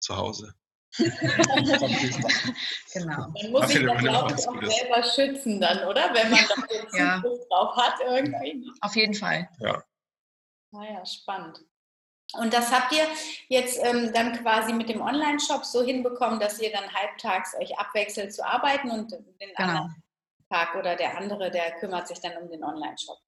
[0.00, 0.54] zu Hause.
[2.92, 3.28] genau.
[3.28, 6.14] Man muss sich dann, glaube ich, auch selber schützen dann, oder?
[6.14, 7.22] Wenn man da den ja.
[7.48, 8.54] drauf hat irgendwie.
[8.54, 8.72] Ne?
[8.80, 9.48] Auf jeden Fall.
[9.60, 9.82] Ja.
[10.72, 11.60] Naja, ah spannend.
[12.34, 13.06] Und das habt ihr
[13.48, 18.34] jetzt ähm, dann quasi mit dem Online-Shop so hinbekommen, dass ihr dann halbtags euch abwechselt
[18.34, 19.54] zu arbeiten und den genau.
[19.56, 20.02] anderen
[20.50, 23.18] Tag oder der andere, der kümmert sich dann um den Online-Shop.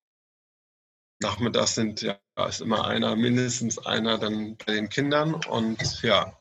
[1.21, 6.39] Nachmittags sind ja ist immer einer, mindestens einer dann bei den Kindern und ja,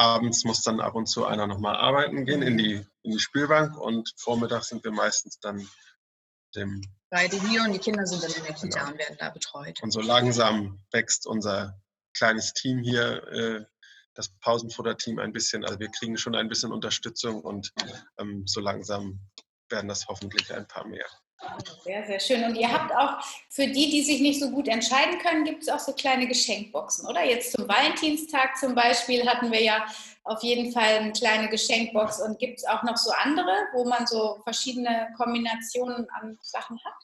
[0.00, 3.76] abends muss dann ab und zu einer nochmal arbeiten gehen in die, in die Spielbank
[3.76, 5.68] und vormittags sind wir meistens dann
[6.56, 6.80] dem.
[7.10, 8.92] Beide hier und die Kinder sind dann in der Kita genau.
[8.92, 9.82] und werden da betreut.
[9.82, 11.78] Und so langsam wächst unser
[12.14, 13.64] kleines Team hier, äh,
[14.14, 15.64] das Pausenfutter-Team ein bisschen.
[15.64, 17.72] Also wir kriegen schon ein bisschen Unterstützung und
[18.18, 19.20] ähm, so langsam
[19.68, 21.06] werden das hoffentlich ein paar mehr.
[21.82, 22.44] Sehr, sehr schön.
[22.44, 25.68] Und ihr habt auch für die, die sich nicht so gut entscheiden können, gibt es
[25.68, 27.24] auch so kleine Geschenkboxen, oder?
[27.24, 29.84] Jetzt zum Valentinstag zum Beispiel hatten wir ja
[30.24, 32.20] auf jeden Fall eine kleine Geschenkbox.
[32.20, 36.94] Und gibt es auch noch so andere, wo man so verschiedene Kombinationen an Sachen hat?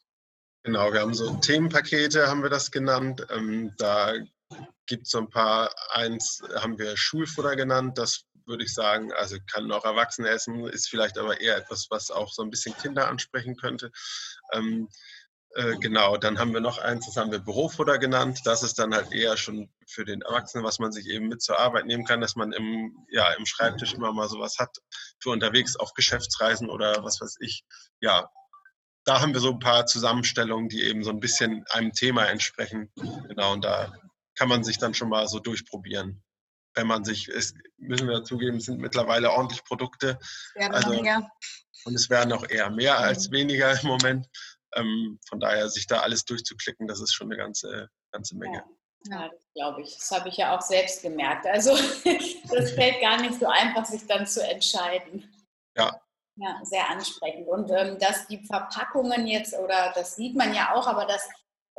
[0.65, 3.27] Genau, wir haben so Themenpakete, haben wir das genannt.
[3.31, 4.13] Ähm, da
[4.87, 9.13] gibt es so ein paar, eins haben wir Schulfutter genannt, das würde ich sagen.
[9.13, 12.77] Also kann auch Erwachsene essen, ist vielleicht aber eher etwas, was auch so ein bisschen
[12.77, 13.91] Kinder ansprechen könnte.
[14.53, 14.89] Ähm,
[15.57, 18.41] äh, genau, dann haben wir noch eins, das haben wir Bürofutter genannt.
[18.45, 21.59] Das ist dann halt eher schon für den Erwachsenen, was man sich eben mit zur
[21.59, 24.77] Arbeit nehmen kann, dass man im, ja, im Schreibtisch immer mal sowas hat
[25.19, 27.65] für unterwegs auf Geschäftsreisen oder was weiß ich.
[28.01, 28.29] Ja,
[29.05, 32.93] da haben wir so ein paar Zusammenstellungen, die eben so ein bisschen einem Thema entsprechen.
[33.29, 33.95] Genau, und da
[34.35, 36.23] kann man sich dann schon mal so durchprobieren
[36.77, 40.19] wenn man sich, es müssen wir zugeben, sind mittlerweile ordentlich Produkte.
[40.55, 40.91] Also.
[41.85, 43.33] Und es werden auch eher mehr als mhm.
[43.33, 44.29] weniger im Moment.
[44.75, 48.59] Ähm, von daher sich da alles durchzuklicken, das ist schon eine ganze, ganze Menge.
[48.59, 48.65] Ja.
[49.09, 49.97] Ja, das glaube ich.
[49.97, 51.47] Das habe ich ja auch selbst gemerkt.
[51.47, 51.71] Also
[52.51, 55.47] das fällt gar nicht so einfach, sich dann zu entscheiden.
[55.77, 56.01] Ja.
[56.39, 57.49] Ja, sehr ansprechend.
[57.49, 61.27] Und ähm, dass die Verpackungen jetzt, oder das sieht man ja auch, aber dass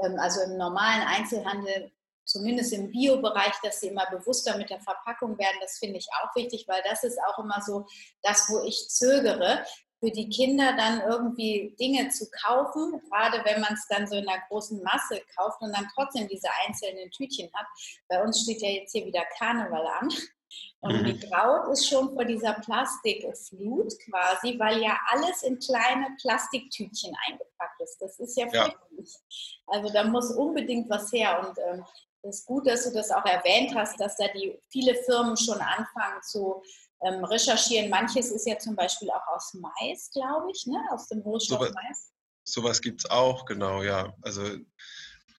[0.03, 1.91] ähm, also im normalen Einzelhandel
[2.27, 5.57] zumindest im Bio-Bereich, dass sie immer bewusster mit der Verpackung werden.
[5.61, 7.87] Das finde ich auch wichtig, weil das ist auch immer so
[8.21, 9.65] das, wo ich zögere,
[9.99, 14.27] für die Kinder dann irgendwie Dinge zu kaufen, gerade wenn man es dann so in
[14.27, 17.65] einer großen Masse kauft und dann trotzdem diese einzelnen Tütchen hat.
[18.07, 20.09] Bei uns steht ja jetzt hier wieder Karneval an.
[20.79, 21.29] Und die mhm.
[21.29, 27.97] Braut ist schon vor dieser Plastikflut quasi, weil ja alles in kleine Plastiktütchen eingepackt ist.
[27.99, 28.47] Das ist ja.
[28.53, 28.73] Ja.
[29.65, 31.45] Also da muss unbedingt was her.
[31.45, 31.83] Und ähm,
[32.27, 35.59] es ist gut, dass du das auch erwähnt hast, dass da die viele Firmen schon
[35.59, 36.61] anfangen zu
[37.01, 37.89] ähm, recherchieren.
[37.89, 40.79] Manches ist ja zum Beispiel auch aus Mais, glaube ich, ne?
[40.91, 42.11] aus dem Rohstoff so, Mais.
[42.43, 44.13] Sowas gibt es auch, genau, ja.
[44.21, 44.43] Also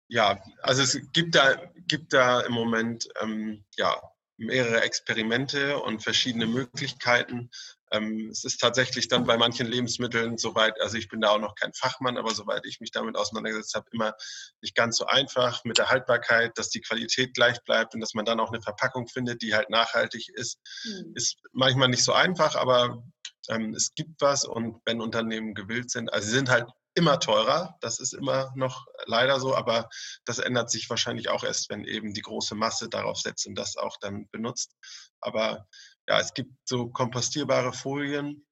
[0.09, 4.01] ja, also es gibt da, gibt da im Moment ähm, ja,
[4.39, 7.51] mehrere Experimente und verschiedene Möglichkeiten.
[7.93, 11.55] Ähm, es ist tatsächlich dann bei manchen Lebensmitteln soweit, also ich bin da auch noch
[11.55, 14.15] kein Fachmann, aber soweit ich mich damit auseinandergesetzt habe, immer
[14.63, 18.25] nicht ganz so einfach mit der Haltbarkeit, dass die Qualität gleich bleibt und dass man
[18.25, 21.13] dann auch eine Verpackung findet, die halt nachhaltig ist, mhm.
[21.15, 23.03] ist manchmal nicht so einfach, aber
[23.49, 26.67] ähm, es gibt was und wenn Unternehmen gewillt sind, also sie sind halt
[26.99, 27.77] immer teurer.
[27.81, 29.89] Das ist immer noch leider so, aber
[30.25, 33.77] das ändert sich wahrscheinlich auch erst, wenn eben die große Masse darauf setzt und das
[33.77, 34.75] auch dann benutzt.
[35.21, 35.67] Aber
[36.09, 38.47] ja, es gibt so kompostierbare Folien.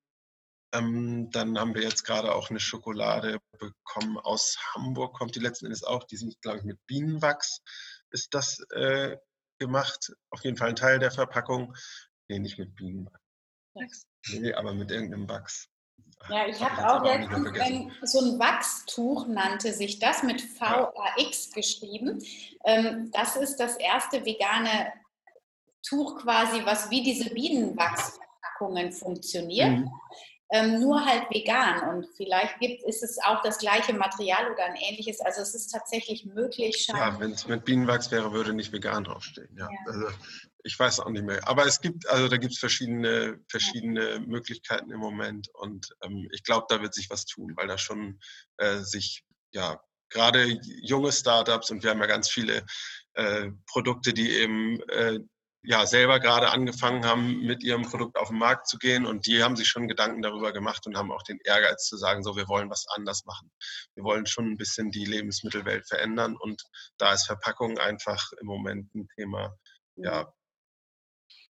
[0.74, 5.66] Ähm, dann haben wir jetzt gerade auch eine Schokolade bekommen aus Hamburg, kommt die letzten
[5.66, 6.04] Endes auch.
[6.04, 7.62] Die sind, glaube ich, mit Bienenwachs
[8.10, 9.16] ist das äh,
[9.58, 10.12] gemacht.
[10.30, 11.74] Auf jeden Fall ein Teil der Verpackung.
[12.28, 14.06] Nee, nicht mit Bienenwachs.
[14.28, 15.68] Nee, aber mit irgendeinem Wachs.
[16.28, 22.22] Ja, ich habe auch letztens ein, so ein Wachstuch, nannte sich das, mit VAX geschrieben.
[22.64, 24.92] Ähm, das ist das erste vegane
[25.88, 29.70] Tuch quasi, was wie diese Bienenwachsverpackungen funktioniert.
[29.70, 29.90] Mhm.
[30.52, 34.76] Ähm, nur halt vegan und vielleicht gibt, ist es auch das gleiche Material oder ein
[34.76, 35.20] ähnliches.
[35.20, 36.86] Also es ist tatsächlich möglich.
[36.86, 39.48] Ja, wenn es mit Bienenwachs wäre, würde nicht vegan draufstehen.
[39.58, 39.68] Ja.
[39.68, 39.92] ja.
[39.92, 40.08] Also,
[40.62, 41.46] ich weiß auch nicht mehr.
[41.48, 46.44] Aber es gibt, also da gibt es verschiedene, verschiedene Möglichkeiten im Moment und ähm, ich
[46.44, 48.20] glaube, da wird sich was tun, weil da schon
[48.58, 50.44] äh, sich, ja, gerade
[50.82, 52.64] junge Startups und wir haben ja ganz viele
[53.14, 55.18] äh, Produkte, die eben äh,
[55.66, 59.42] ja selber gerade angefangen haben, mit ihrem Produkt auf den Markt zu gehen und die
[59.42, 62.48] haben sich schon Gedanken darüber gemacht und haben auch den Ehrgeiz zu sagen, so wir
[62.48, 63.50] wollen was anders machen.
[63.94, 66.62] Wir wollen schon ein bisschen die Lebensmittelwelt verändern und
[66.98, 69.54] da ist Verpackung einfach im Moment ein Thema,
[69.96, 70.28] ja, mhm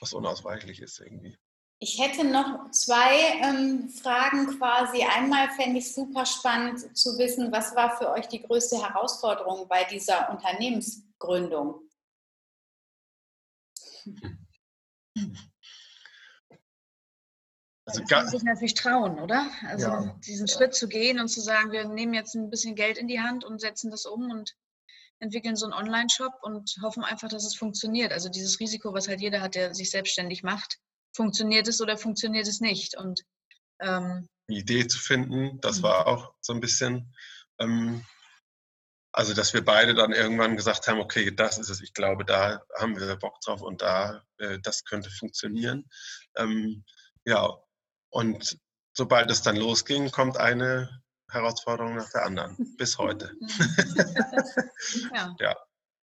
[0.00, 1.38] was unausweichlich ist irgendwie.
[1.78, 5.02] Ich hätte noch zwei ähm, Fragen quasi.
[5.02, 9.84] Einmal fände ich super spannend zu wissen, was war für euch die größte Herausforderung bei
[9.84, 11.80] dieser Unternehmensgründung?
[17.86, 19.48] Also das muss sich natürlich trauen, oder?
[19.62, 20.20] Also ja.
[20.26, 23.20] diesen Schritt zu gehen und zu sagen, wir nehmen jetzt ein bisschen Geld in die
[23.20, 24.56] Hand und setzen das um und
[25.20, 28.12] entwickeln so einen Online-Shop und hoffen einfach, dass es funktioniert.
[28.12, 30.78] Also dieses Risiko, was halt jeder hat, der sich selbstständig macht,
[31.14, 32.96] funktioniert es oder funktioniert es nicht?
[32.96, 33.22] Und
[33.80, 35.82] ähm, die Idee zu finden, das mhm.
[35.84, 37.14] war auch so ein bisschen,
[37.60, 38.04] ähm,
[39.16, 42.60] also dass wir beide dann irgendwann gesagt haben, okay, das ist es, ich glaube, da
[42.78, 45.88] haben wir Bock drauf und da, äh, das könnte funktionieren.
[46.36, 46.84] Ähm,
[47.24, 47.48] ja,
[48.10, 48.58] und
[48.92, 53.32] sobald es dann losging, kommt eine Herausforderung nach der anderen, bis heute.
[55.14, 55.34] ja.
[55.40, 55.56] ja.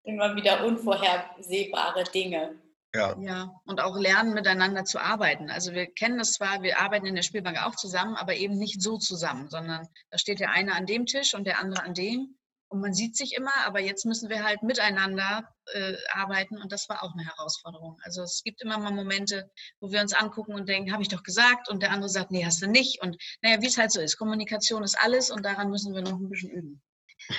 [0.05, 2.59] Immer wieder unvorhersehbare Dinge.
[2.95, 3.17] Ja.
[3.21, 5.51] ja, und auch lernen, miteinander zu arbeiten.
[5.51, 8.83] Also wir kennen das zwar, wir arbeiten in der Spielbank auch zusammen, aber eben nicht
[8.83, 12.37] so zusammen, sondern da steht der eine an dem Tisch und der andere an dem
[12.73, 16.89] und man sieht sich immer, aber jetzt müssen wir halt miteinander äh, arbeiten und das
[16.89, 17.99] war auch eine Herausforderung.
[18.03, 21.23] Also es gibt immer mal Momente, wo wir uns angucken und denken, habe ich doch
[21.23, 23.03] gesagt und der andere sagt, nee, hast du nicht.
[23.03, 26.19] Und naja, wie es halt so ist, Kommunikation ist alles und daran müssen wir noch
[26.19, 26.83] ein bisschen üben.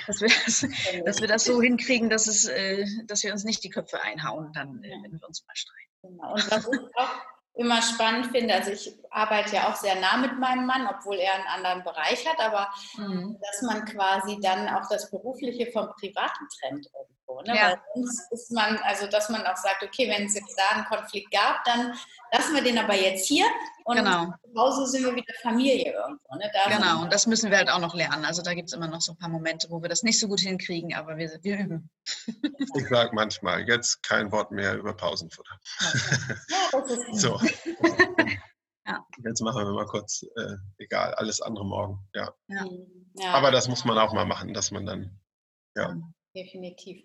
[0.06, 0.60] Dass wir das,
[1.04, 4.52] dass wir das so hinkriegen, dass, es, äh, dass wir uns nicht die Köpfe einhauen,
[4.52, 5.90] dann, äh, wenn wir uns mal streiten.
[6.02, 6.34] Genau.
[6.34, 8.54] Und was ich auch immer spannend finde.
[8.54, 12.26] Also ich arbeite ja auch sehr nah mit meinem Mann, obwohl er einen anderen Bereich
[12.26, 13.38] hat, aber mhm.
[13.40, 16.88] dass man quasi dann auch das Berufliche vom Privaten trennt
[17.26, 17.42] irgendwo.
[17.42, 17.56] Ne?
[17.56, 17.70] Ja.
[17.70, 20.84] Weil sonst ist man, also dass man auch sagt, okay, wenn es jetzt da einen
[20.86, 21.94] Konflikt gab, dann
[22.32, 23.46] lassen wir den aber jetzt hier
[23.84, 24.26] und genau.
[24.42, 26.34] zu Hause sind wir wieder Familie irgendwo.
[26.36, 26.50] Ne?
[26.68, 28.24] genau, und das müssen wir halt auch noch lernen.
[28.24, 30.28] Also da gibt es immer noch so ein paar Momente, wo wir das nicht so
[30.28, 31.90] gut hinkriegen, aber wir, wir üben.
[32.76, 35.58] Ich sage manchmal, jetzt kein Wort mehr über Pausenfutter.
[36.72, 37.40] Ja, das ist so.
[38.86, 39.06] Ja.
[39.24, 42.06] Jetzt machen wir mal kurz, äh, egal, alles andere morgen.
[42.14, 42.34] Ja.
[42.48, 43.32] ja.
[43.32, 45.20] Aber das muss man auch mal machen, dass man dann,
[45.74, 45.96] ja.
[46.34, 47.04] Definitiv.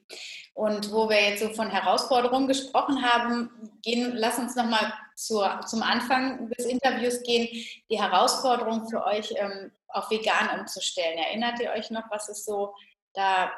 [0.56, 3.52] Und wo wir jetzt so von Herausforderungen gesprochen haben,
[3.84, 7.48] gehen, lass uns nochmal zum Anfang des Interviews gehen.
[7.92, 11.18] Die Herausforderung für euch, ähm, auf vegan umzustellen.
[11.18, 12.74] Erinnert ihr euch noch, was es so
[13.14, 13.52] da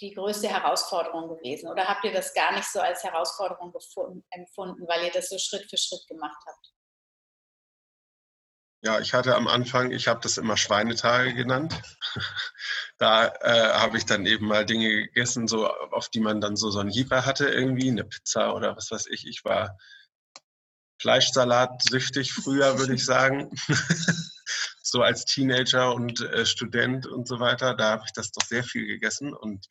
[0.00, 1.70] die größte Herausforderung gewesen?
[1.70, 3.72] Oder habt ihr das gar nicht so als Herausforderung
[4.30, 6.72] empfunden, weil ihr das so Schritt für Schritt gemacht habt?
[8.84, 11.80] Ja, ich hatte am Anfang, ich habe das immer Schweinetage genannt.
[12.98, 16.70] da äh, habe ich dann eben mal Dinge gegessen, so auf die man dann so
[16.70, 19.26] so ein Hieper hatte irgendwie, eine Pizza oder was weiß ich.
[19.26, 19.78] Ich war
[21.00, 23.50] Fleischsalat süchtig früher, würde ich sagen.
[24.82, 28.64] so als Teenager und äh, Student und so weiter, da habe ich das doch sehr
[28.64, 29.32] viel gegessen.
[29.32, 29.66] Und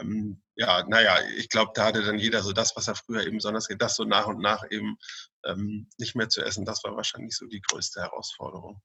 [0.00, 3.36] ähm, ja, naja, ich glaube, da hatte dann jeder so das, was er früher eben
[3.36, 4.96] besonders das so nach und nach eben
[5.44, 8.80] ähm, nicht mehr zu essen, das war wahrscheinlich so die größte Herausforderung.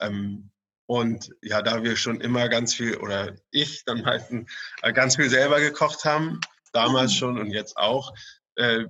[0.00, 0.50] Ähm,
[0.86, 4.50] und ja, da wir schon immer ganz viel, oder ich dann meistens
[4.82, 6.40] äh, ganz viel selber gekocht haben,
[6.72, 7.16] damals mhm.
[7.16, 8.12] schon und jetzt auch,
[8.56, 8.86] äh,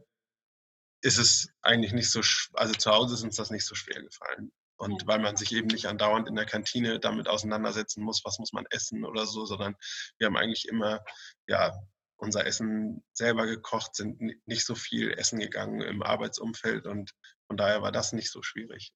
[1.03, 2.21] ist es eigentlich nicht so,
[2.55, 4.53] also zu Hause ist uns das nicht so schwer gefallen.
[4.83, 8.53] Und weil man sich eben nicht andauernd in der Kantine damit auseinandersetzen muss, was muss
[8.53, 9.77] man essen oder so, sondern
[10.19, 11.05] wir haben eigentlich immer
[11.47, 11.73] ja,
[12.17, 17.13] unser Essen selber gekocht, sind nicht so viel essen gegangen im Arbeitsumfeld und
[17.47, 18.93] von daher war das nicht so schwierig.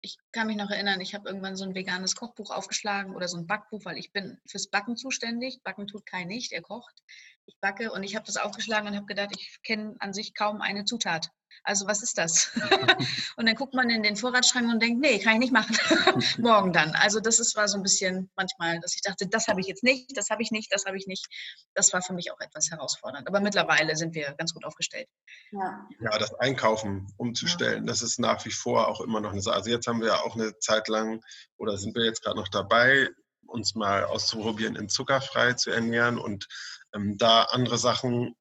[0.00, 3.36] Ich kann mich noch erinnern, ich habe irgendwann so ein veganes Kochbuch aufgeschlagen oder so
[3.36, 5.62] ein Backbuch, weil ich bin fürs Backen zuständig.
[5.62, 7.02] Backen tut kein nicht, er kocht.
[7.44, 10.62] Ich backe und ich habe das aufgeschlagen und habe gedacht, ich kenne an sich kaum
[10.62, 11.28] eine Zutat.
[11.64, 12.52] Also was ist das?
[13.36, 15.76] und dann guckt man in den Vorratsschrank und denkt, nee, kann ich nicht machen.
[16.38, 16.92] Morgen dann.
[16.92, 19.82] Also das ist, war so ein bisschen manchmal, dass ich dachte, das habe ich jetzt
[19.82, 21.26] nicht, das habe ich nicht, das habe ich nicht.
[21.74, 23.26] Das war für mich auch etwas herausfordernd.
[23.26, 25.08] Aber mittlerweile sind wir ganz gut aufgestellt.
[25.50, 27.86] Ja, ja das Einkaufen umzustellen, ja.
[27.86, 29.56] das ist nach wie vor auch immer noch eine Sache.
[29.56, 31.20] Also jetzt haben wir ja auch eine Zeit lang,
[31.56, 33.08] oder sind wir jetzt gerade noch dabei,
[33.46, 36.46] uns mal auszuprobieren, in zuckerfrei zu ernähren und
[36.94, 38.34] ähm, da andere Sachen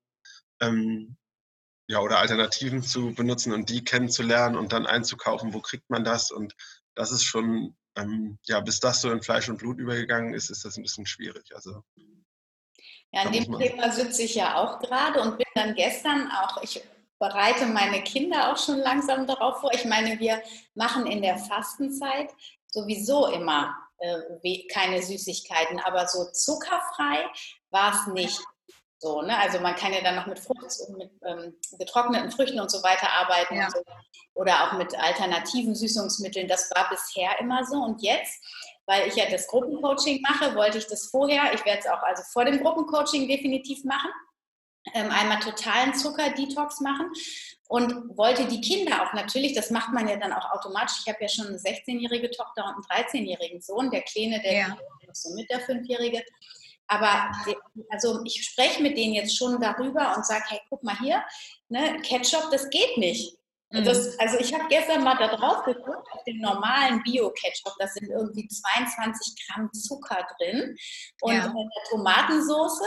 [0.62, 1.18] ähm,
[1.88, 6.32] ja, oder Alternativen zu benutzen und die kennenzulernen und dann einzukaufen, wo kriegt man das?
[6.32, 6.56] Und
[6.96, 10.66] das ist schon, ähm, ja, bis das so in Fleisch und Blut übergegangen ist, ist
[10.66, 11.54] das ein bisschen schwierig.
[11.54, 11.84] Also,
[13.12, 16.84] ja, an dem Thema sitze ich ja auch gerade und bin dann gestern auch, ich
[17.20, 19.74] bereite meine Kinder auch schon langsam darauf vor.
[19.74, 20.42] Ich meine, wir
[20.74, 22.30] machen in der Fastenzeit
[22.68, 27.26] sowieso immer äh, keine Süßigkeiten, aber so zuckerfrei
[27.70, 28.40] war es nicht.
[29.06, 29.38] So, ne?
[29.38, 30.66] Also man kann ja dann noch mit, Frucht,
[30.98, 33.70] mit ähm, getrockneten Früchten und so weiter arbeiten ja.
[33.70, 33.78] so.
[34.34, 36.48] oder auch mit alternativen Süßungsmitteln.
[36.48, 37.76] Das war bisher immer so.
[37.76, 38.44] Und jetzt,
[38.88, 42.24] weil ich ja das Gruppencoaching mache, wollte ich das vorher, ich werde es auch also
[42.34, 44.10] vor dem Gruppencoaching definitiv machen,
[44.96, 47.12] ähm, einmal totalen Zucker-Detox machen
[47.68, 50.98] und wollte die Kinder auch natürlich, das macht man ja dann auch automatisch.
[51.06, 54.78] Ich habe ja schon eine 16-jährige Tochter und einen 13-jährigen Sohn, der Kleine, der ja.
[55.14, 56.24] so mit der 5-jährige.
[56.88, 57.32] Aber
[57.90, 61.24] also ich spreche mit denen jetzt schon darüber und sage, hey, guck mal hier,
[61.70, 63.38] ne, Ketchup, das geht nicht.
[63.72, 63.86] Mhm.
[63.86, 68.10] Das, also ich habe gestern mal da drauf geguckt, auf dem normalen Bio-Ketchup, da sind
[68.10, 70.76] irgendwie 22 Gramm Zucker drin.
[71.22, 71.46] Und ja.
[71.46, 72.82] in der Tomatensauce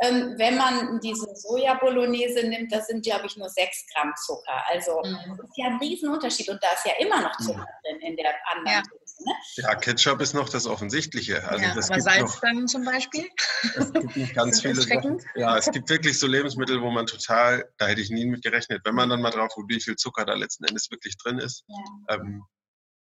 [0.00, 4.62] ähm, wenn man diese Soja-Bolognese nimmt, da sind, glaube ich, nur 6 Gramm Zucker.
[4.66, 5.36] Also mhm.
[5.36, 7.98] das ist ja ein Riesenunterschied und da ist ja immer noch Zucker mhm.
[7.98, 8.98] drin in der anderen ja.
[9.18, 9.32] Ne?
[9.56, 11.46] Ja, Ketchup ist noch das Offensichtliche.
[11.48, 13.28] Also ja, das aber Salz noch, dann zum Beispiel?
[13.76, 15.20] Es gibt noch ganz viele Sachen.
[15.34, 18.82] Ja, es gibt wirklich so Lebensmittel, wo man total, da hätte ich nie mit gerechnet,
[18.84, 21.64] wenn man dann mal drauf guckt, wie viel Zucker da letzten Endes wirklich drin ist.
[21.68, 22.16] Ja.
[22.16, 22.44] Ähm,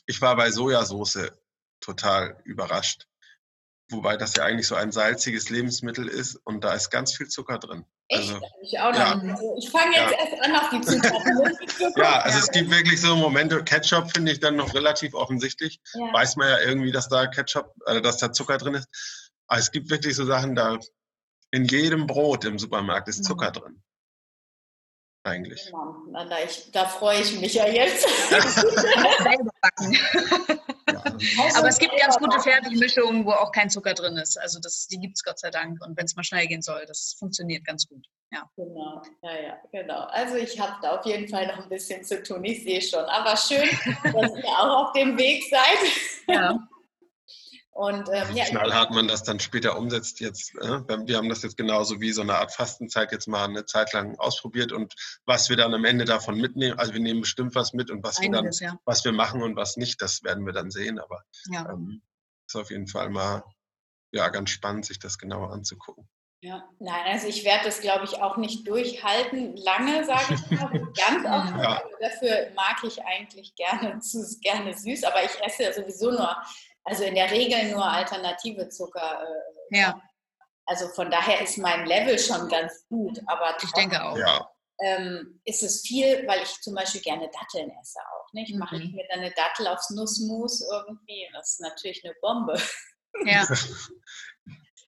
[0.06, 1.30] ich war bei Sojasauce
[1.80, 3.06] total überrascht.
[3.92, 7.58] Wobei das ja eigentlich so ein salziges Lebensmittel ist und da ist ganz viel Zucker
[7.58, 7.84] drin.
[8.08, 8.32] Echt?
[8.32, 8.98] Also, ich auch noch.
[8.98, 9.36] Ja.
[9.58, 10.18] Ich fange jetzt ja.
[10.18, 11.92] erst an auf die Zutaten.
[11.96, 15.80] ja, also es gibt wirklich so Momente, Ketchup finde ich dann noch relativ offensichtlich.
[15.94, 16.12] Ja.
[16.12, 18.88] Weiß man ja irgendwie, dass da Ketchup, also dass da Zucker drin ist.
[19.46, 20.78] Aber es gibt wirklich so Sachen, da
[21.50, 23.52] in jedem Brot im Supermarkt ist Zucker mhm.
[23.52, 23.82] drin.
[25.24, 25.66] Eigentlich.
[25.66, 25.94] Genau.
[26.10, 28.04] Na, da, ich, da freue ich mich ja jetzt.
[31.56, 34.36] Aber es gibt ganz gute Fertigmischungen, wo auch kein Zucker drin ist.
[34.36, 35.80] Also das, die gibt es Gott sei Dank.
[35.84, 38.04] Und wenn es mal schnell gehen soll, das funktioniert ganz gut.
[38.32, 38.50] Ja.
[38.56, 40.00] Genau, ja, ja, genau.
[40.06, 43.04] Also ich habe da auf jeden Fall noch ein bisschen zu tun, ich sehe schon.
[43.04, 43.68] Aber schön,
[44.02, 45.78] dass ihr auch auf dem Weg seid.
[46.26, 46.58] Ja.
[47.72, 50.54] Und ähm, ja, knallhart man das dann später umsetzt jetzt.
[50.56, 50.82] Äh?
[51.06, 54.18] Wir haben das jetzt genauso wie so eine Art Fastenzeit jetzt mal eine Zeit lang
[54.18, 57.90] ausprobiert und was wir dann am Ende davon mitnehmen, also wir nehmen bestimmt was mit
[57.90, 58.78] und was wir dann, ja.
[58.84, 60.98] was wir machen und was nicht, das werden wir dann sehen.
[60.98, 61.70] Aber ja.
[61.70, 62.02] ähm,
[62.46, 63.42] ist auf jeden Fall mal
[64.12, 66.06] ja ganz spannend, sich das genauer anzugucken.
[66.44, 70.70] Ja, nein, also ich werde das, glaube ich, auch nicht durchhalten, lange, sage ich mal,
[70.70, 71.52] ganz oft.
[71.62, 71.82] Ja.
[72.00, 74.00] Dafür mag ich eigentlich gerne,
[74.42, 76.36] gerne süß, aber ich esse ja sowieso nur
[76.84, 79.22] also in der Regel nur alternative Zucker.
[79.70, 80.02] Äh, ja.
[80.66, 83.20] Also von daher ist mein Level schon ganz gut.
[83.26, 84.16] Aber ich denke auch.
[84.16, 84.48] Ja.
[84.80, 88.32] Ähm, ist es viel, weil ich zum Beispiel gerne Datteln esse auch.
[88.32, 88.52] Nicht?
[88.52, 88.58] Mhm.
[88.58, 91.28] Mache ich mir dann eine Dattel aufs Nussmus irgendwie.
[91.32, 92.60] Das ist natürlich eine Bombe.
[93.24, 93.46] Ja.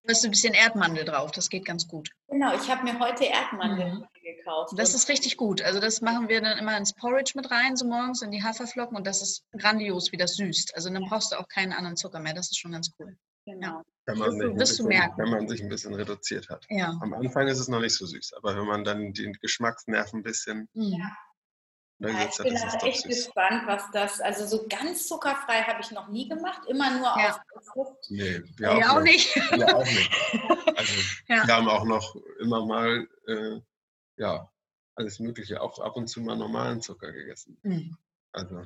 [0.07, 2.11] Du hast ein bisschen Erdmandel drauf, das geht ganz gut.
[2.29, 4.07] Genau, ich habe mir heute Erdmandel mhm.
[4.25, 4.73] Gekauft.
[4.77, 5.63] Das ist richtig gut.
[5.63, 8.97] Also das machen wir dann immer ins Porridge mit rein, so morgens in die Haferflocken
[8.97, 10.75] und das ist grandios, wie das süßt.
[10.75, 12.35] Also dann brauchst du auch keinen anderen Zucker mehr.
[12.35, 13.17] Das ist schon ganz cool.
[13.47, 13.83] Genau.
[14.07, 16.65] Wenn man, sich bisschen, wenn man sich ein bisschen reduziert hat.
[16.69, 16.99] Ja.
[17.01, 20.23] Am Anfang ist es noch nicht so süß, aber wenn man dann den Geschmacksnerv ein
[20.23, 21.03] bisschen mhm.
[21.99, 26.09] Ja, ich bin auch echt gespannt, was das, also so ganz zuckerfrei habe ich noch
[26.09, 27.41] nie gemacht, immer nur ja.
[27.55, 28.11] aus Frucht.
[28.11, 29.35] Nee, wir auch, auch nicht.
[29.37, 30.11] Wir auch nicht.
[30.77, 30.93] Also
[31.29, 31.47] ja.
[31.47, 33.61] wir haben auch noch immer mal, äh,
[34.17, 34.51] ja,
[34.97, 37.59] alles Mögliche, auch ab und zu mal normalen Zucker gegessen.
[37.63, 37.97] Mhm.
[38.33, 38.63] Also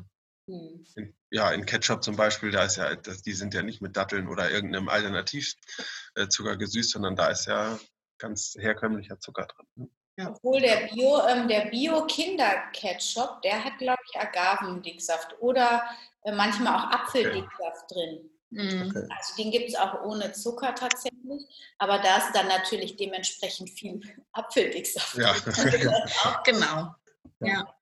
[0.47, 0.85] mhm.
[0.97, 3.97] in, ja, in Ketchup zum Beispiel, da ist ja, das, die sind ja nicht mit
[3.97, 7.79] Datteln oder irgendeinem Alternativzucker gesüßt, sondern da ist ja
[8.19, 9.67] ganz herkömmlicher Zucker drin.
[9.77, 9.91] Ne?
[10.19, 10.31] Ja.
[10.31, 15.85] Obwohl der Bio, ähm, der Bio-Kinder-Ketchup, der hat, glaube ich, Agavendicksaft oder
[16.25, 17.95] äh, manchmal auch Apfeldicksaft okay.
[17.95, 18.31] drin.
[18.51, 18.91] Mhm.
[18.91, 19.07] Okay.
[19.17, 21.43] Also den gibt es auch ohne Zucker tatsächlich,
[21.79, 24.01] aber da ist dann natürlich dementsprechend viel
[24.33, 25.17] Apfeldicksaft.
[25.17, 25.35] Ja.
[26.45, 26.95] genau.
[27.41, 27.75] Ja.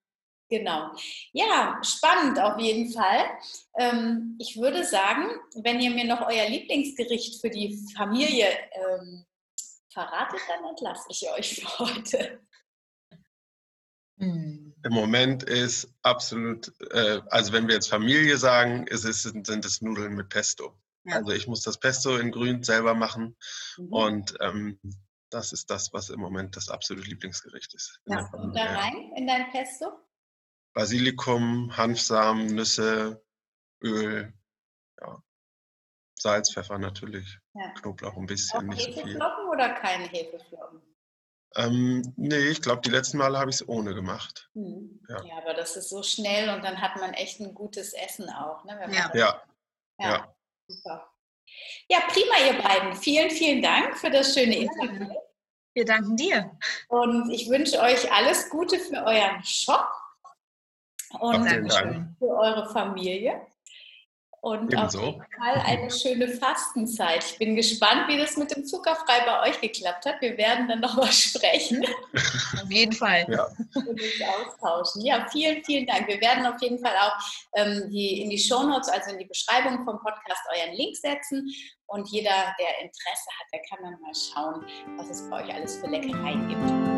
[0.49, 0.93] Genau.
[1.33, 3.25] Ja, spannend auf jeden Fall.
[3.77, 9.25] Ähm, ich würde sagen, wenn ihr mir noch euer Lieblingsgericht für die Familie ähm,
[9.93, 12.41] verratet, dann entlasse ich euch für heute.
[14.19, 14.66] Hm.
[14.87, 19.83] Im Moment ist absolut, äh, also wenn wir jetzt Familie sagen, ist es, sind es
[19.83, 20.79] Nudeln mit Pesto.
[21.03, 21.17] Ja.
[21.17, 23.37] Also ich muss das Pesto in Grün selber machen
[23.79, 23.93] mhm.
[23.93, 24.79] und ähm,
[25.29, 28.01] das ist das, was im Moment das absolute Lieblingsgericht ist.
[28.05, 29.91] Was kommt da rein in dein Pesto?
[30.73, 33.21] Basilikum, Hanfsamen, Nüsse,
[33.83, 34.33] Öl,
[35.01, 35.21] ja.
[36.15, 37.71] Salz, Pfeffer natürlich, ja.
[37.81, 39.17] Knoblauch ein bisschen, Auch nicht so viel.
[39.17, 40.81] oder keine Hefeflocken?
[41.57, 44.49] Ähm, nee, ich glaube, die letzten Male habe ich es ohne gemacht.
[44.55, 45.01] Hm.
[45.09, 45.25] Ja.
[45.25, 45.39] ja.
[45.39, 48.65] aber das ist so schnell und dann hat man echt ein gutes Essen auch.
[48.65, 49.11] Ne, ja.
[49.15, 49.15] ja.
[49.15, 49.43] ja.
[49.99, 50.35] Ja.
[50.69, 51.11] Super.
[51.89, 52.97] Ja, prima, ihr beiden.
[52.97, 55.15] Vielen, vielen Dank für das schöne Interview.
[55.75, 56.51] Wir danken dir.
[56.89, 59.89] Und ich wünsche euch alles Gute für euren Shop
[61.21, 61.47] und
[62.19, 63.47] für eure Familie
[64.47, 65.01] und Ebenso.
[65.01, 67.25] auf jeden Fall eine schöne Fastenzeit.
[67.25, 70.21] Ich bin gespannt, wie das mit dem Zuckerfrei bei euch geklappt hat.
[70.21, 71.85] Wir werden dann nochmal sprechen.
[72.15, 73.27] Auf jeden Fall.
[73.29, 73.49] Ja.
[73.75, 75.05] Und uns austauschen.
[75.05, 76.07] Ja, vielen, vielen Dank.
[76.07, 77.15] Wir werden auf jeden Fall auch
[77.55, 81.53] ähm, die, in die Shownotes, also in die Beschreibung vom Podcast, euren Link setzen.
[81.87, 84.65] Und jeder, der Interesse hat, der kann dann mal schauen,
[84.97, 86.96] was es bei euch alles für Leckereien gibt.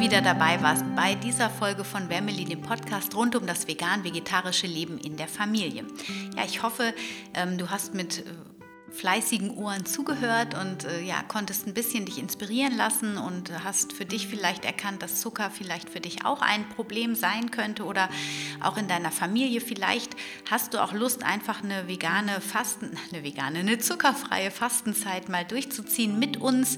[0.00, 4.98] Wieder dabei warst bei dieser Folge von Wemmeli, dem Podcast rund um das vegan-vegetarische Leben
[4.98, 5.84] in der Familie.
[6.36, 6.94] Ja, ich hoffe,
[7.34, 8.22] ähm, du hast mit äh,
[8.94, 14.04] fleißigen Ohren zugehört und äh, ja, konntest ein bisschen dich inspirieren lassen und hast für
[14.04, 18.08] dich vielleicht erkannt, dass Zucker vielleicht für dich auch ein Problem sein könnte oder
[18.60, 19.60] auch in deiner Familie.
[19.60, 20.14] Vielleicht
[20.50, 26.18] hast du auch Lust, einfach eine vegane Fasten, eine vegane, eine zuckerfreie Fastenzeit mal durchzuziehen
[26.18, 26.76] mit uns.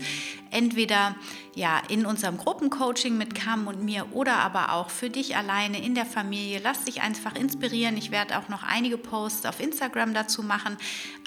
[0.51, 1.17] Entweder
[1.55, 5.95] ja in unserem Gruppencoaching mit Cam und mir oder aber auch für dich alleine in
[5.95, 6.61] der Familie.
[6.63, 7.97] Lass dich einfach inspirieren.
[7.97, 10.77] Ich werde auch noch einige Posts auf Instagram dazu machen.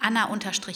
[0.02, 0.26] Anna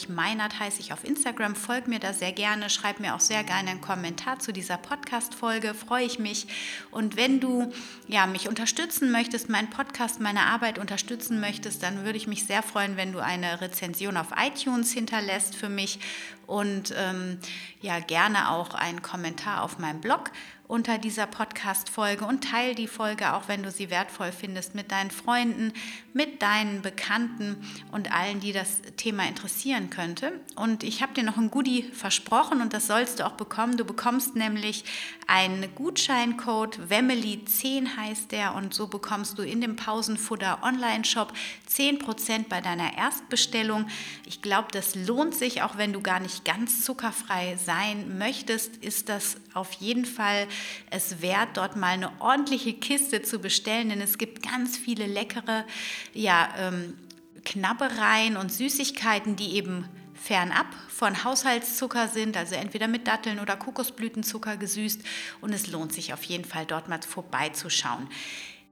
[0.08, 1.54] Meinert heiße ich auf Instagram.
[1.54, 2.70] Folg mir da sehr gerne.
[2.70, 5.74] Schreib mir auch sehr gerne einen Kommentar zu dieser Podcast-Folge.
[5.74, 6.46] Freue ich mich.
[6.90, 7.72] Und wenn du
[8.08, 12.62] ja, mich unterstützen möchtest, meinen Podcast, meine Arbeit unterstützen möchtest, dann würde ich mich sehr
[12.62, 15.98] freuen, wenn du eine Rezension auf iTunes hinterlässt für mich
[16.46, 17.38] und ähm,
[17.80, 20.30] ja, gerne auch einen Kommentar auf meinem Blog
[20.66, 25.10] unter dieser Podcast-Folge und teile die Folge, auch wenn du sie wertvoll findest, mit deinen
[25.10, 25.72] Freunden,
[26.14, 27.56] mit deinen Bekannten
[27.92, 30.32] und allen, die das Thema interessieren könnte.
[30.56, 33.76] Und ich habe dir noch ein Goodie versprochen und das sollst du auch bekommen.
[33.76, 34.84] Du bekommst nämlich
[35.26, 41.32] einen Gutscheincode, Wemily10 heißt der, und so bekommst du in dem Pausenfutter Online-Shop
[41.70, 43.86] 10% bei deiner Erstbestellung.
[44.24, 49.08] Ich glaube, das lohnt sich, auch wenn du gar nicht ganz zuckerfrei sein möchtest, ist
[49.08, 50.46] das auf jeden Fall
[50.90, 55.64] es wert, dort mal eine ordentliche Kiste zu bestellen, denn es gibt ganz viele leckere
[56.12, 56.98] ja, ähm,
[57.44, 64.56] Knabbereien und Süßigkeiten, die eben fernab von Haushaltszucker sind, also entweder mit Datteln oder Kokosblütenzucker
[64.56, 65.02] gesüßt.
[65.40, 68.08] Und es lohnt sich auf jeden Fall, dort mal vorbeizuschauen.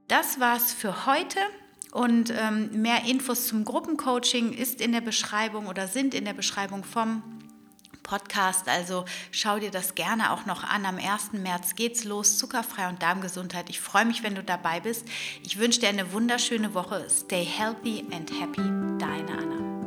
[0.07, 1.39] Das war's für heute.
[1.91, 6.83] Und ähm, mehr Infos zum Gruppencoaching ist in der Beschreibung oder sind in der Beschreibung
[6.83, 7.21] vom
[8.03, 8.67] Podcast.
[8.67, 10.85] Also schau dir das gerne auch noch an.
[10.85, 11.33] Am 1.
[11.33, 12.37] März geht's los.
[12.37, 13.69] Zuckerfrei und Darmgesundheit.
[13.69, 15.07] Ich freue mich, wenn du dabei bist.
[15.43, 17.07] Ich wünsche dir eine wunderschöne Woche.
[17.09, 18.61] Stay healthy and happy.
[18.99, 19.82] Deine Anna.